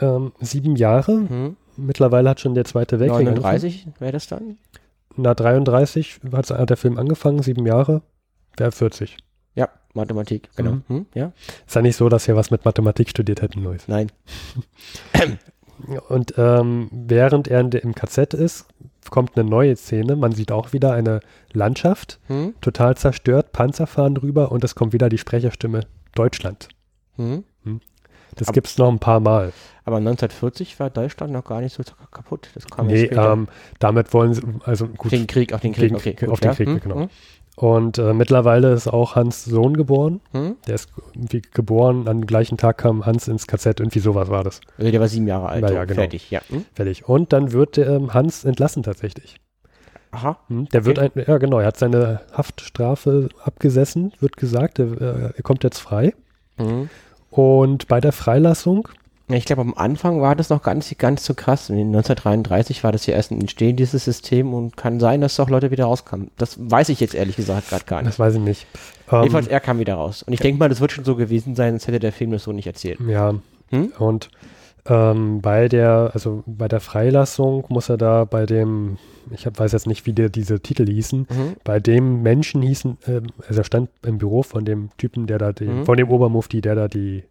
[0.00, 1.56] ähm, sieben Jahre, Mhm.
[1.76, 4.56] mittlerweile hat schon der Zweite Weltkrieg 39 wäre das dann?
[5.16, 8.00] Na, 33 hat, hat der Film angefangen, sieben Jahre,
[8.56, 9.16] wäre 40.
[9.94, 10.72] Mathematik, genau.
[10.72, 10.82] Mhm.
[10.88, 11.06] Hm?
[11.14, 11.32] Ja?
[11.66, 13.88] Ist ja nicht so, dass wir was mit Mathematik studiert hätten, Luis.
[13.88, 14.10] Nein.
[16.08, 18.66] Und ähm, während er im KZ ist,
[19.10, 20.14] kommt eine neue Szene.
[20.16, 21.20] Man sieht auch wieder eine
[21.52, 22.54] Landschaft, Hm?
[22.60, 25.80] total zerstört, Panzer fahren drüber und es kommt wieder die Sprecherstimme
[26.14, 26.68] Deutschland.
[27.16, 27.44] Hm?
[28.36, 29.52] Das Ab- gibt es noch ein paar Mal.
[29.84, 31.82] Aber 1940 war Deutschland noch gar nicht so
[32.12, 32.48] kaputt.
[32.54, 33.48] Das kam Nee, ähm,
[33.80, 36.16] damit wollen sie, also gut, den Krieg, auf den Krieg, gegen- okay.
[36.30, 36.54] auf gut, den ja.
[36.54, 36.80] Krieg, Hm?
[36.80, 37.08] genau.
[37.56, 40.20] Und äh, mittlerweile ist auch Hans Sohn geboren.
[40.32, 40.56] Hm?
[40.66, 44.60] Der ist irgendwie geboren, am gleichen Tag kam Hans ins KZ, irgendwie sowas war das.
[44.78, 45.68] Also der war sieben Jahre alt.
[45.70, 46.00] Ja, genau.
[46.00, 46.40] Fertig, ja.
[46.48, 46.64] Hm?
[46.74, 47.08] Fertig.
[47.08, 49.36] Und dann wird ähm, Hans entlassen tatsächlich.
[50.12, 50.38] Aha.
[50.48, 55.32] Hm, Der wird, ein, ja genau, er hat seine Haftstrafe abgesessen, wird gesagt, er, äh,
[55.36, 56.14] er kommt jetzt frei.
[56.56, 56.88] Hm.
[57.30, 58.88] Und bei der Freilassung,
[59.32, 61.68] Ja, Ich glaube, am Anfang war das noch ganz, ganz so krass.
[61.70, 65.48] In 1933 war das ja erst ein Entstehen dieses System und kann sein, dass auch
[65.50, 66.30] Leute wieder rauskamen.
[66.38, 68.08] Das weiß ich jetzt ehrlich gesagt gerade gar nicht.
[68.08, 68.66] das weiß ich nicht.
[69.10, 70.22] Ähm, Jedenfalls, er kam wieder raus.
[70.22, 72.44] Und ich denke mal, das wird schon so gewesen sein, sonst hätte der Film das
[72.44, 72.98] so nicht erzählt.
[73.08, 73.34] ja,
[73.70, 73.92] Hm?
[73.98, 74.28] und
[74.84, 78.98] ähm, bei der, also bei der Freilassung muss er da bei dem,
[79.30, 81.56] ich hab, weiß jetzt nicht, wie der, diese Titel hießen, Mhm.
[81.62, 85.52] bei dem Menschen hießen, ähm, also er stand im Büro von dem Typen, der da,
[85.52, 85.84] die, Mhm.
[85.86, 87.22] von dem Obermufti, der da die,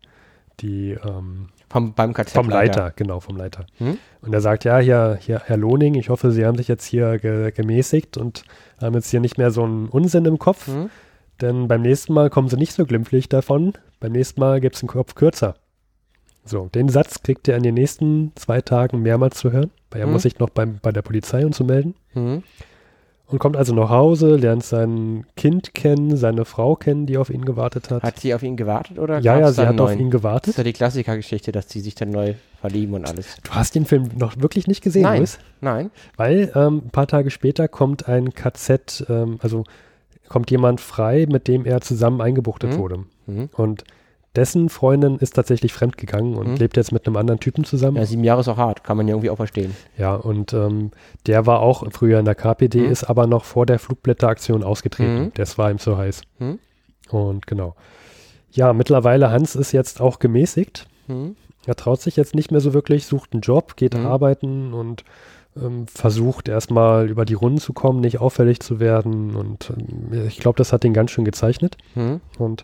[0.61, 3.65] die, ähm, Vom, beim vom Leiter, genau, vom Leiter.
[3.79, 3.97] Mhm.
[4.21, 7.17] Und er sagt, ja, hier, hier, Herr Lohning, ich hoffe, Sie haben sich jetzt hier
[7.17, 8.43] ge gemäßigt und
[8.81, 10.89] haben jetzt hier nicht mehr so einen Unsinn im Kopf, Mhm.
[11.39, 13.73] denn beim nächsten Mal kommen Sie nicht so glimpflich davon.
[14.01, 15.55] Beim nächsten Mal gibt es einen Kopf kürzer.
[16.43, 20.07] So, den Satz kriegt er in den nächsten zwei Tagen mehrmals zu hören, weil er
[20.07, 20.13] Mhm.
[20.13, 21.93] muss sich noch beim, bei der Polizei und zu melden.
[23.31, 27.45] Und kommt also nach Hause, lernt sein Kind kennen, seine Frau kennen, die auf ihn
[27.45, 28.03] gewartet hat.
[28.03, 29.99] Hat sie auf ihn gewartet oder ja, ja, sie hat einen auf neuen?
[29.99, 30.47] ihn Das gewartet.
[30.49, 33.37] ist ja die Klassikergeschichte, dass die sich dann neu verlieben und alles.
[33.43, 35.19] Du hast den Film noch wirklich nicht gesehen, Nein.
[35.19, 35.39] Luis?
[35.61, 35.91] Nein.
[36.17, 39.63] Weil ähm, ein paar Tage später kommt ein KZ, ähm, also
[40.27, 42.77] kommt jemand frei, mit dem er zusammen eingebuchtet Mhm.
[42.77, 42.97] wurde.
[43.27, 43.49] Mhm.
[43.53, 43.83] Und
[44.35, 46.55] dessen Freundin ist tatsächlich fremdgegangen und Mhm.
[46.55, 47.97] lebt jetzt mit einem anderen Typen zusammen.
[47.97, 49.75] Ja, Ja, sieben Jahre ist auch hart, kann man ja irgendwie auch verstehen.
[50.23, 50.91] und ähm,
[51.27, 52.91] der war auch früher in der KPD, Mhm.
[52.91, 55.23] ist aber noch vor der Flugblätteraktion ausgetreten.
[55.25, 55.31] Mhm.
[55.33, 56.21] Das war ihm zu heiß.
[56.39, 56.59] Mhm.
[57.09, 57.75] Und genau.
[58.51, 60.87] Ja, mittlerweile Hans ist jetzt auch gemäßigt.
[61.07, 61.35] Mhm.
[61.65, 64.05] Er traut sich jetzt nicht mehr so wirklich, sucht einen Job, geht Mhm.
[64.05, 65.03] arbeiten und
[65.61, 69.35] ähm, versucht erstmal über die Runden zu kommen, nicht auffällig zu werden.
[69.35, 71.75] Und ähm, ich glaube, das hat ihn ganz schön gezeichnet.
[72.39, 72.63] Und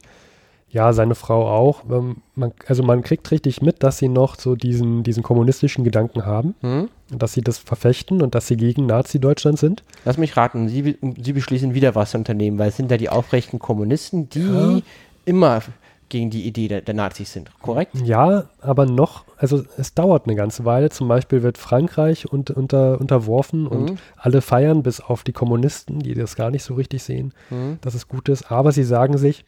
[0.70, 1.84] ja, seine Frau auch.
[1.90, 6.26] Ähm, man, also man kriegt richtig mit, dass sie noch so diesen, diesen kommunistischen Gedanken
[6.26, 6.90] haben, Mhm.
[7.10, 9.84] dass sie das verfechten und dass sie gegen Nazi-Deutschland sind.
[10.06, 13.10] Lass mich raten, Sie, Sie beschließen wieder was zu unternehmen, weil es sind ja die
[13.10, 14.82] aufrechten Kommunisten, die Ja.
[15.26, 15.62] immer
[16.10, 17.92] gegen die Idee der, der Nazis sind, korrekt?
[18.02, 20.90] Ja, aber noch, also es dauert eine ganze Weile.
[20.90, 23.98] Zum Beispiel wird Frankreich und, unter, unterworfen und Mhm.
[24.16, 27.80] alle feiern, bis auf die Kommunisten, die das gar nicht so richtig sehen, Mhm.
[27.82, 28.52] dass es gut ist.
[28.52, 29.44] Aber sie sagen sich,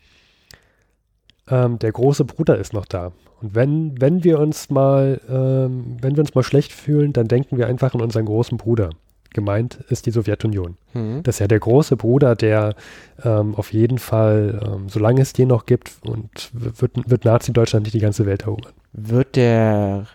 [1.49, 3.11] ähm, der große Bruder ist noch da.
[3.41, 7.57] Und wenn, wenn wir uns mal, ähm, wenn wir uns mal schlecht fühlen, dann denken
[7.57, 8.89] wir einfach an unseren großen Bruder.
[9.31, 10.75] Gemeint ist die Sowjetunion.
[10.93, 11.21] Mhm.
[11.23, 12.75] Das ist ja der große Bruder, der
[13.23, 17.93] ähm, auf jeden Fall, ähm, solange es den noch gibt, und wird, wird Nazi-Deutschland nicht
[17.93, 18.73] die ganze Welt erobern.
[18.91, 20.07] Wird der,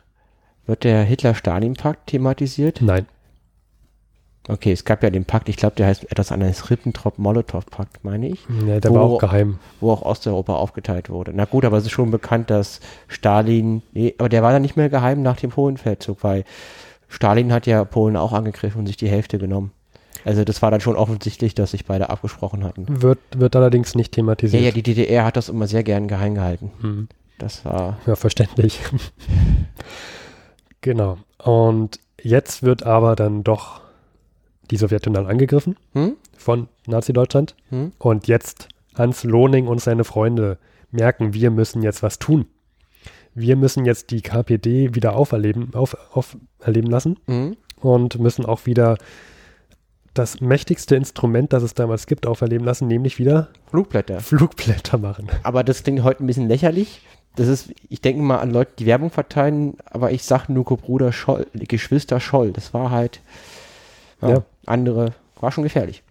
[0.66, 2.80] wird der Hitler-Stalin-Pakt thematisiert?
[2.82, 3.06] Nein.
[4.46, 8.40] Okay, es gab ja den Pakt, ich glaube, der heißt etwas anderes, Ribbentrop-Molotow-Pakt, meine ich,
[8.66, 9.58] Ja, der Wo- war auch geheim.
[9.80, 11.32] wo auch Osteuropa aufgeteilt wurde.
[11.34, 14.76] Na gut, aber es ist schon bekannt, dass Stalin, nee, aber der war dann nicht
[14.76, 16.44] mehr geheim nach dem Polenfeldzug, weil
[17.08, 19.70] Stalin hat ja Polen auch angegriffen und sich die Hälfte genommen.
[20.26, 22.86] Also das war dann schon offensichtlich, dass sich beide abgesprochen hatten.
[23.02, 24.62] Wird, wird allerdings nicht Ja, thematisiert.
[24.62, 26.70] ja, die DDR hat das immer sehr gern geheim gehalten.
[26.80, 27.08] Hm.
[27.38, 27.98] Das war.
[28.06, 28.80] Ja, verständlich.
[30.80, 31.18] genau.
[31.42, 33.80] Und jetzt wird aber dann doch
[34.70, 36.16] die Sowjetunion angegriffen Hm?
[36.36, 37.54] von Nazi-Deutschland.
[37.70, 37.92] Hm?
[37.98, 40.58] Und jetzt Hans Lohning und seine Freunde
[40.90, 42.46] merken, wir müssen jetzt was tun.
[43.34, 47.56] Wir müssen jetzt die KPD wieder auferleben, auf, auferleben lassen Hm?
[47.80, 48.96] und müssen auch wieder
[50.14, 54.20] das mächtigste Instrument, das es damals gibt, auferleben lassen, nämlich wieder Flugblätter.
[54.20, 55.28] Flugblätter machen.
[55.42, 57.00] Aber das klingt heute ein bisschen lächerlich.
[57.34, 61.10] Das ist, ich denke mal an Leute, die Werbung verteilen, aber ich sag nur Bruder
[61.12, 62.52] Scholl, Geschwister Scholl.
[62.52, 63.20] Das war halt
[64.22, 64.44] ja, Ja.
[64.66, 66.02] Andere, war schon gefährlich.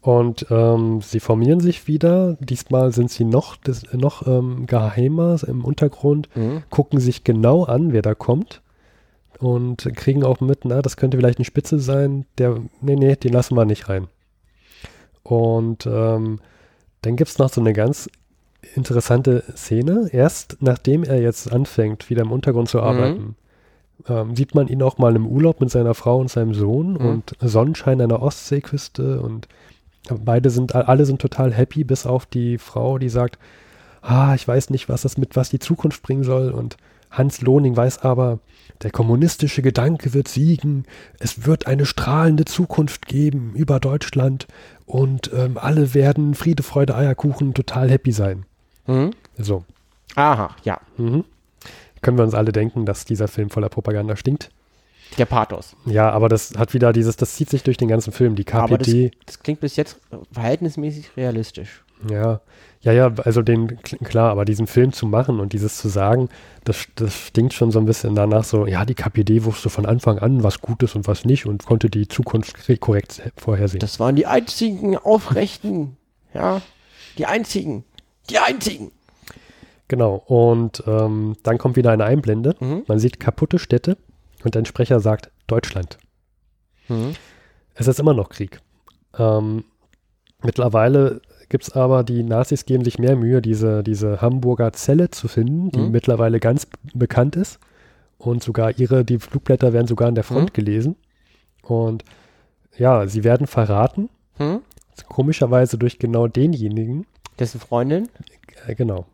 [0.00, 2.36] Und ähm, sie formieren sich wieder.
[2.40, 6.62] Diesmal sind sie noch, des, noch ähm, geheimer im Untergrund, Mhm.
[6.70, 8.62] gucken sich genau an, wer da kommt
[9.40, 12.26] und kriegen auch mit, na, das könnte vielleicht eine Spitze sein.
[12.38, 14.06] Der, nee, nee, den lassen wir nicht rein.
[15.22, 16.40] Und ähm,
[17.02, 18.08] dann gibt es noch so eine ganz
[18.74, 20.08] interessante Szene.
[20.12, 23.36] Erst nachdem er jetzt anfängt, wieder im Untergrund zu arbeiten,
[24.08, 27.06] ähm, sieht man ihn auch mal im Urlaub mit seiner Frau und seinem Sohn Mhm.
[27.06, 29.48] und Sonnenschein an der Ostseeküste und
[30.24, 33.38] beide sind, alle sind total happy, bis auf die Frau, die sagt,
[34.00, 36.76] ah, ich weiß nicht, was das mit was die Zukunft bringen soll und
[37.10, 38.38] Hans Lohning weiß aber,
[38.82, 40.84] der kommunistische Gedanke wird siegen,
[41.18, 44.46] es wird eine strahlende Zukunft geben über Deutschland
[44.86, 48.44] und ähm, alle werden Friede, Freude, Eierkuchen total happy sein.
[48.86, 49.10] Mhm.
[49.38, 49.64] So,
[50.14, 50.78] Aha, ja.
[50.96, 51.24] mhm.
[52.02, 54.50] Können wir uns alle denken, dass dieser Film voller Propaganda stinkt.
[55.16, 55.74] Der Pathos.
[55.86, 58.34] Ja, aber das hat wieder dieses, das zieht sich durch den ganzen Film.
[58.34, 59.98] Die Aber das, KPD, das klingt bis jetzt
[60.32, 61.82] verhältnismäßig realistisch.
[62.10, 62.40] ja,
[62.80, 66.28] ja, ja, also den, klar, aber diesen Film zu machen und dieses zu sagen,
[66.62, 70.20] das, das stinkt schon so ein bisschen danach so, ja, die KPD wusste von Anfang
[70.20, 73.80] an, was gut ist und was nicht und konnte die Zukunft korrekt vorhersehen.
[73.80, 75.96] Das waren die einzigen Aufrechten.
[76.32, 76.62] Ja,
[77.16, 77.84] die einzigen.
[78.30, 78.92] Die einzigen.
[79.88, 82.54] Genau, und ähm, dann kommt wieder eine Einblende.
[82.60, 82.82] Mhm.
[82.86, 83.96] Man sieht kaputte Städte
[84.44, 85.98] und ein Sprecher sagt Deutschland.
[86.88, 87.14] Mhm.
[87.74, 88.60] Es ist immer noch Krieg.
[89.18, 89.64] Ähm,
[90.42, 95.28] mittlerweile gibt es aber, die Nazis geben sich mehr Mühe, diese, diese Hamburger Zelle zu
[95.28, 95.90] finden, die Mhm.
[95.90, 97.58] mittlerweile ganz bekannt ist.
[98.18, 100.52] Und sogar ihre, die Flugblätter werden sogar an der Front Mhm.
[100.52, 100.96] gelesen.
[101.62, 102.04] Und
[102.76, 104.60] ja, sie werden verraten, Mhm.
[105.08, 107.06] komischerweise durch genau denjenigen.
[107.38, 108.08] Dessen Freundin.
[108.66, 109.06] Äh, genau.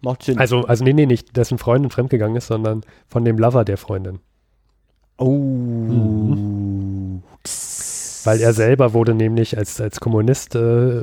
[0.00, 0.38] Macht Sinn.
[0.38, 4.20] Also, also nee, nee, nicht dessen Freundin fremdgegangen ist, sondern von dem Lover der Freundin.
[5.18, 5.28] oh.
[5.28, 7.22] Mhm.
[8.24, 11.02] Weil er selber wurde nämlich als, als Kommunist äh,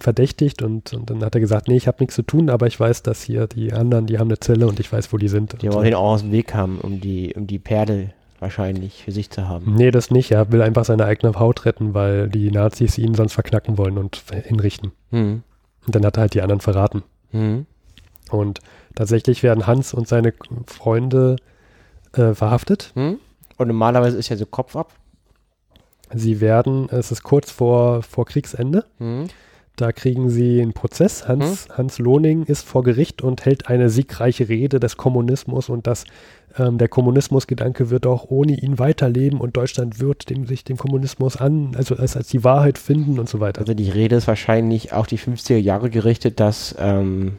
[0.00, 2.80] verdächtigt und, und dann hat er gesagt, nee, ich habe nichts zu tun, aber ich
[2.80, 5.62] weiß, dass hier die anderen, die haben eine Zelle und ich weiß, wo die sind.
[5.62, 5.74] Die so.
[5.74, 9.30] wollen ihn auch aus dem Weg haben, um die, um die Perle wahrscheinlich für sich
[9.30, 9.74] zu haben.
[9.74, 10.32] Nee, das nicht.
[10.32, 14.22] Er will einfach seine eigene Haut retten, weil die Nazis ihn sonst verknacken wollen und
[14.44, 14.92] hinrichten.
[15.10, 15.42] Mhm.
[15.86, 17.02] Und dann hat er halt die anderen verraten.
[17.32, 17.66] Mhm.
[18.30, 18.60] Und
[18.94, 20.32] tatsächlich werden Hans und seine
[20.66, 21.36] Freunde
[22.12, 22.92] äh, verhaftet.
[22.94, 23.18] Mhm.
[23.56, 24.92] Und normalerweise ist ja so Kopf ab.
[26.12, 29.28] Sie werden, es ist kurz vor, vor Kriegsende, Mhm.
[29.76, 31.26] Da kriegen sie einen Prozess.
[31.26, 36.04] Hans, Hans Lohning ist vor Gericht und hält eine siegreiche Rede des Kommunismus und dass
[36.56, 41.36] ähm, der Kommunismusgedanke wird auch ohne ihn weiterleben und Deutschland wird dem, sich dem Kommunismus
[41.36, 43.62] an, also als, als die Wahrheit finden und so weiter.
[43.62, 47.36] Also die Rede ist wahrscheinlich auf die 50er Jahre gerichtet, dass ähm,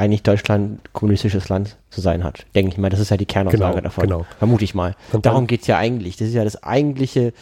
[0.00, 2.46] eigentlich Deutschland kommunistisches Land zu sein hat.
[2.54, 4.02] Denke ich mal, das ist ja die Kernaussage Genau, davon.
[4.04, 4.26] genau.
[4.38, 4.96] Vermute ich mal.
[5.12, 6.16] Und Darum geht es ja eigentlich.
[6.16, 7.32] Das ist ja das eigentliche,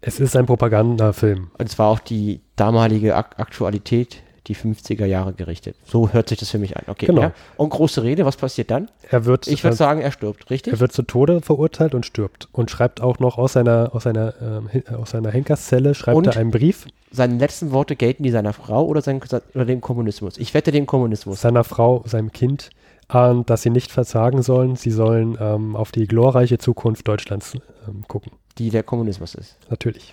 [0.00, 1.50] Es ist ein Propagandafilm.
[1.58, 5.76] und zwar auch die damalige Ak Aktualität, die 50er Jahre gerichtet.
[5.84, 6.84] So hört sich das für mich an.
[6.86, 7.20] Okay, Genau.
[7.22, 7.32] ja.
[7.56, 8.90] Und große Rede, was passiert dann?
[9.10, 10.72] Er wird, Ich würde äh, sagen, er stirbt, richtig?
[10.72, 14.34] er wird zu Tode verurteilt und stirbt und schreibt auch noch aus seiner, aus seiner,
[14.42, 16.26] ähm, Hin- aus seiner Henkerszelle, schreibt Und?
[16.26, 19.20] er einen Brief Seine letzten Worte gelten die seiner Frau oder, sein,
[19.54, 20.36] oder dem Kommunismus?
[20.38, 21.40] Ich wette dem Kommunismus.
[21.40, 22.70] seiner Frau, seinem Kind,
[23.12, 24.76] äh, dass sie nicht versagen sollen.
[24.76, 27.54] Sie sollen ähm, auf die glorreiche Zukunft Deutschlands
[27.88, 28.32] ähm, gucken.
[28.58, 29.56] Die der Kommunismus ist.
[29.70, 30.12] Natürlich.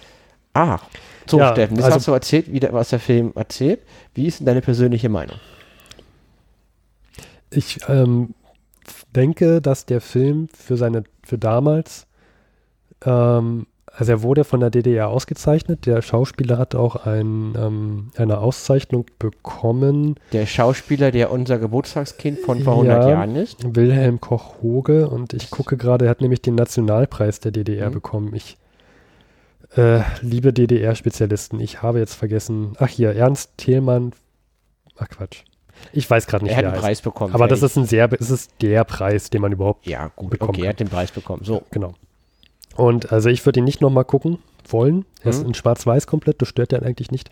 [0.55, 0.79] Ah,
[1.27, 3.81] so Ja, Steffen, jetzt also- hast du erzählt, wie der, was der Film erzählt.
[4.13, 5.37] Wie ist denn deine persönliche Meinung?
[7.51, 8.33] Ich ähm,
[9.15, 12.07] denke, dass der Film für seine, für damals,
[13.05, 15.85] ähm, also er wurde von der DDR ausgezeichnet.
[15.85, 20.15] Der Schauspieler hat auch ein, ähm, eine Auszeichnung bekommen.
[20.33, 23.09] Der Schauspieler, der unser Geburtstagskind von vor 100 Ja.
[23.11, 23.57] Jahren ist.
[23.75, 27.93] Wilhelm Koch-Hoge und ich gucke gerade, er hat nämlich den Nationalpreis der DDR Mhm.
[27.93, 28.35] bekommen.
[28.35, 28.57] Ich
[29.75, 31.59] äh, liebe DDR-Spezialisten.
[31.59, 32.73] Ich habe jetzt vergessen.
[32.79, 34.13] Ach hier, Ernst Thielmann.
[34.97, 35.43] Ach Quatsch.
[35.91, 36.85] Ich weiß gerade nicht, Er hat wie er einen heißt.
[36.85, 37.33] Preis bekommen.
[37.33, 40.51] Aber das ist ein sehr, es ist der Preis, den man überhaupt Ja, gut, bekommen
[40.51, 41.43] okay, er hat den Preis bekommen.
[41.43, 41.63] So.
[41.71, 41.93] Genau.
[42.75, 45.05] Und also ich würde ihn nicht nochmal gucken, wollen.
[45.21, 45.49] Er ist Mhm.
[45.49, 47.29] in Schwarz-Weiß komplett, das stört ja eigentlich nicht.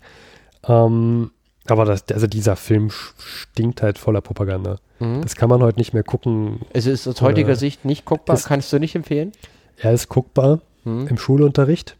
[0.68, 1.30] Ähm,
[1.66, 4.76] aber das, also dieser Film stinkt halt voller Propaganda.
[5.00, 5.22] Mhm.
[5.22, 6.60] Das kann man heute nicht mehr gucken.
[6.74, 8.36] Es ist aus heutiger Oder- Sicht nicht guckbar.
[8.36, 9.32] ist- Kannst du nicht empfehlen?
[9.78, 11.08] Er ist guckbar Mhm.
[11.08, 11.96] im Schulunterricht,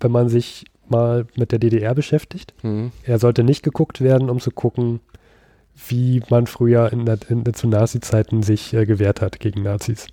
[0.00, 2.52] wenn man sich mal mit der DDR beschäftigt.
[2.62, 2.92] Mhm.
[3.04, 5.00] Er sollte nicht geguckt werden, um zu gucken,
[5.88, 10.08] wie man früher in der, in, zu Nazi-Zeiten sich äh, gewehrt hat gegen Nazis.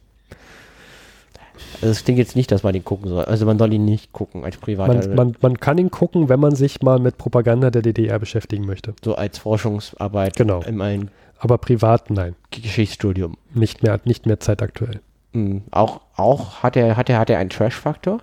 [1.82, 3.26] Also es klingt jetzt nicht, dass man ihn gucken soll.
[3.26, 4.94] Also man soll ihn nicht gucken als Privater.
[5.08, 8.66] Man, man, man kann ihn gucken, wenn man sich mal mit Propaganda der DDR beschäftigen
[8.66, 8.94] möchte.
[9.04, 10.62] so als Forschungsarbeit Genau.
[10.62, 11.10] in
[11.40, 12.36] Aber privat nein.
[12.52, 13.38] Geschichtsstudium.
[13.54, 15.02] Nicht mehr, nicht mehr zeitaktuell.
[15.34, 15.64] Mhm.
[15.72, 18.20] Auch, auch hat er, hat er, hat er einen Trash-Faktor?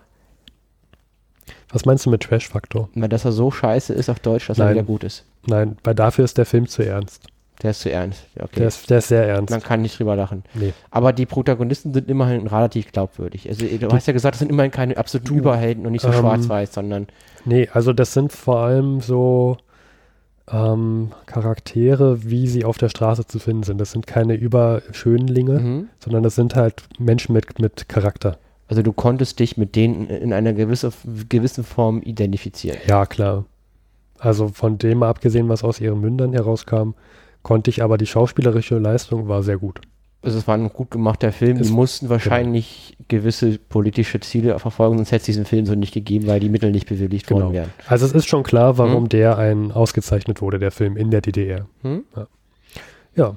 [1.70, 2.88] Was meinst du mit Trash-Faktor?
[2.94, 4.74] Weil dass er so scheiße ist auf Deutsch, dass er Nein.
[4.74, 5.24] wieder gut ist.
[5.46, 7.26] Nein, weil dafür ist der Film zu ernst.
[7.62, 8.24] Der ist zu ernst.
[8.36, 8.60] Ja, Okay.
[8.60, 9.50] Der, ist, der ist sehr ernst.
[9.50, 10.42] Man kann nicht drüber lachen.
[10.54, 10.72] Nee.
[10.90, 13.48] Aber die Protagonisten sind immerhin relativ glaubwürdig.
[13.48, 16.14] Also du hast ja gesagt, das sind immerhin keine absoluten Überhelden und nicht so Ähm,
[16.14, 17.06] schwarz-weiß, sondern
[17.44, 19.58] Nee, also das sind vor allem so
[20.50, 23.80] ähm, Charaktere, wie sie auf der Straße zu finden sind.
[23.80, 25.88] Das sind keine Überschönlinge, mhm.
[26.00, 28.38] sondern das sind halt Menschen mit, mit Charakter.
[28.68, 30.92] Also du konntest dich mit denen in einer gewisse,
[31.28, 32.78] gewissen Form identifizieren.
[32.86, 33.44] Ja, klar.
[34.18, 36.90] Also von dem abgesehen, was aus ihren Mündern herauskam,
[37.42, 39.80] konnte ich aber die schauspielerische Leistung war sehr gut.
[40.22, 41.58] Also es war ein gut gemachter Film.
[41.58, 45.92] Es- die mussten wahrscheinlich gewisse politische Ziele verfolgen, sonst hätte es diesen Film so nicht
[45.92, 47.40] gegeben, weil die Mittel nicht bewilligt Genau.
[47.42, 47.70] worden wären.
[47.86, 49.08] Also es ist schon klar, warum Mhm.
[49.10, 51.66] der ein ausgezeichnet wurde, der Film in der DDR.
[51.82, 52.04] Hm?
[53.14, 53.36] Ja.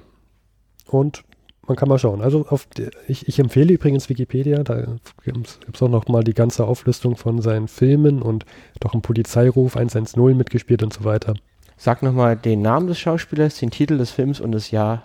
[0.90, 1.24] Und
[1.68, 2.22] man kann mal schauen.
[2.22, 2.68] Also auf
[3.08, 7.42] ich, ich empfehle übrigens Wikipedia, da gibt es auch noch mal die ganze Auflistung von
[7.42, 8.46] seinen Filmen und
[8.80, 11.34] doch ein Polizeiruf 110 mitgespielt und so weiter.
[11.78, 15.04] Sag nochmal den Namen des Schauspielers, den Titel des Films und das Jahr.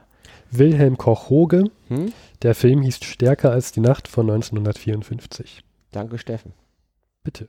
[0.50, 2.12] Wilhelm Koch-Hoge, Hm?
[2.42, 5.62] der Film hieß Stärker als die Nacht von 1954.
[5.92, 6.52] Danke, Steffen.
[7.24, 7.48] Bitte.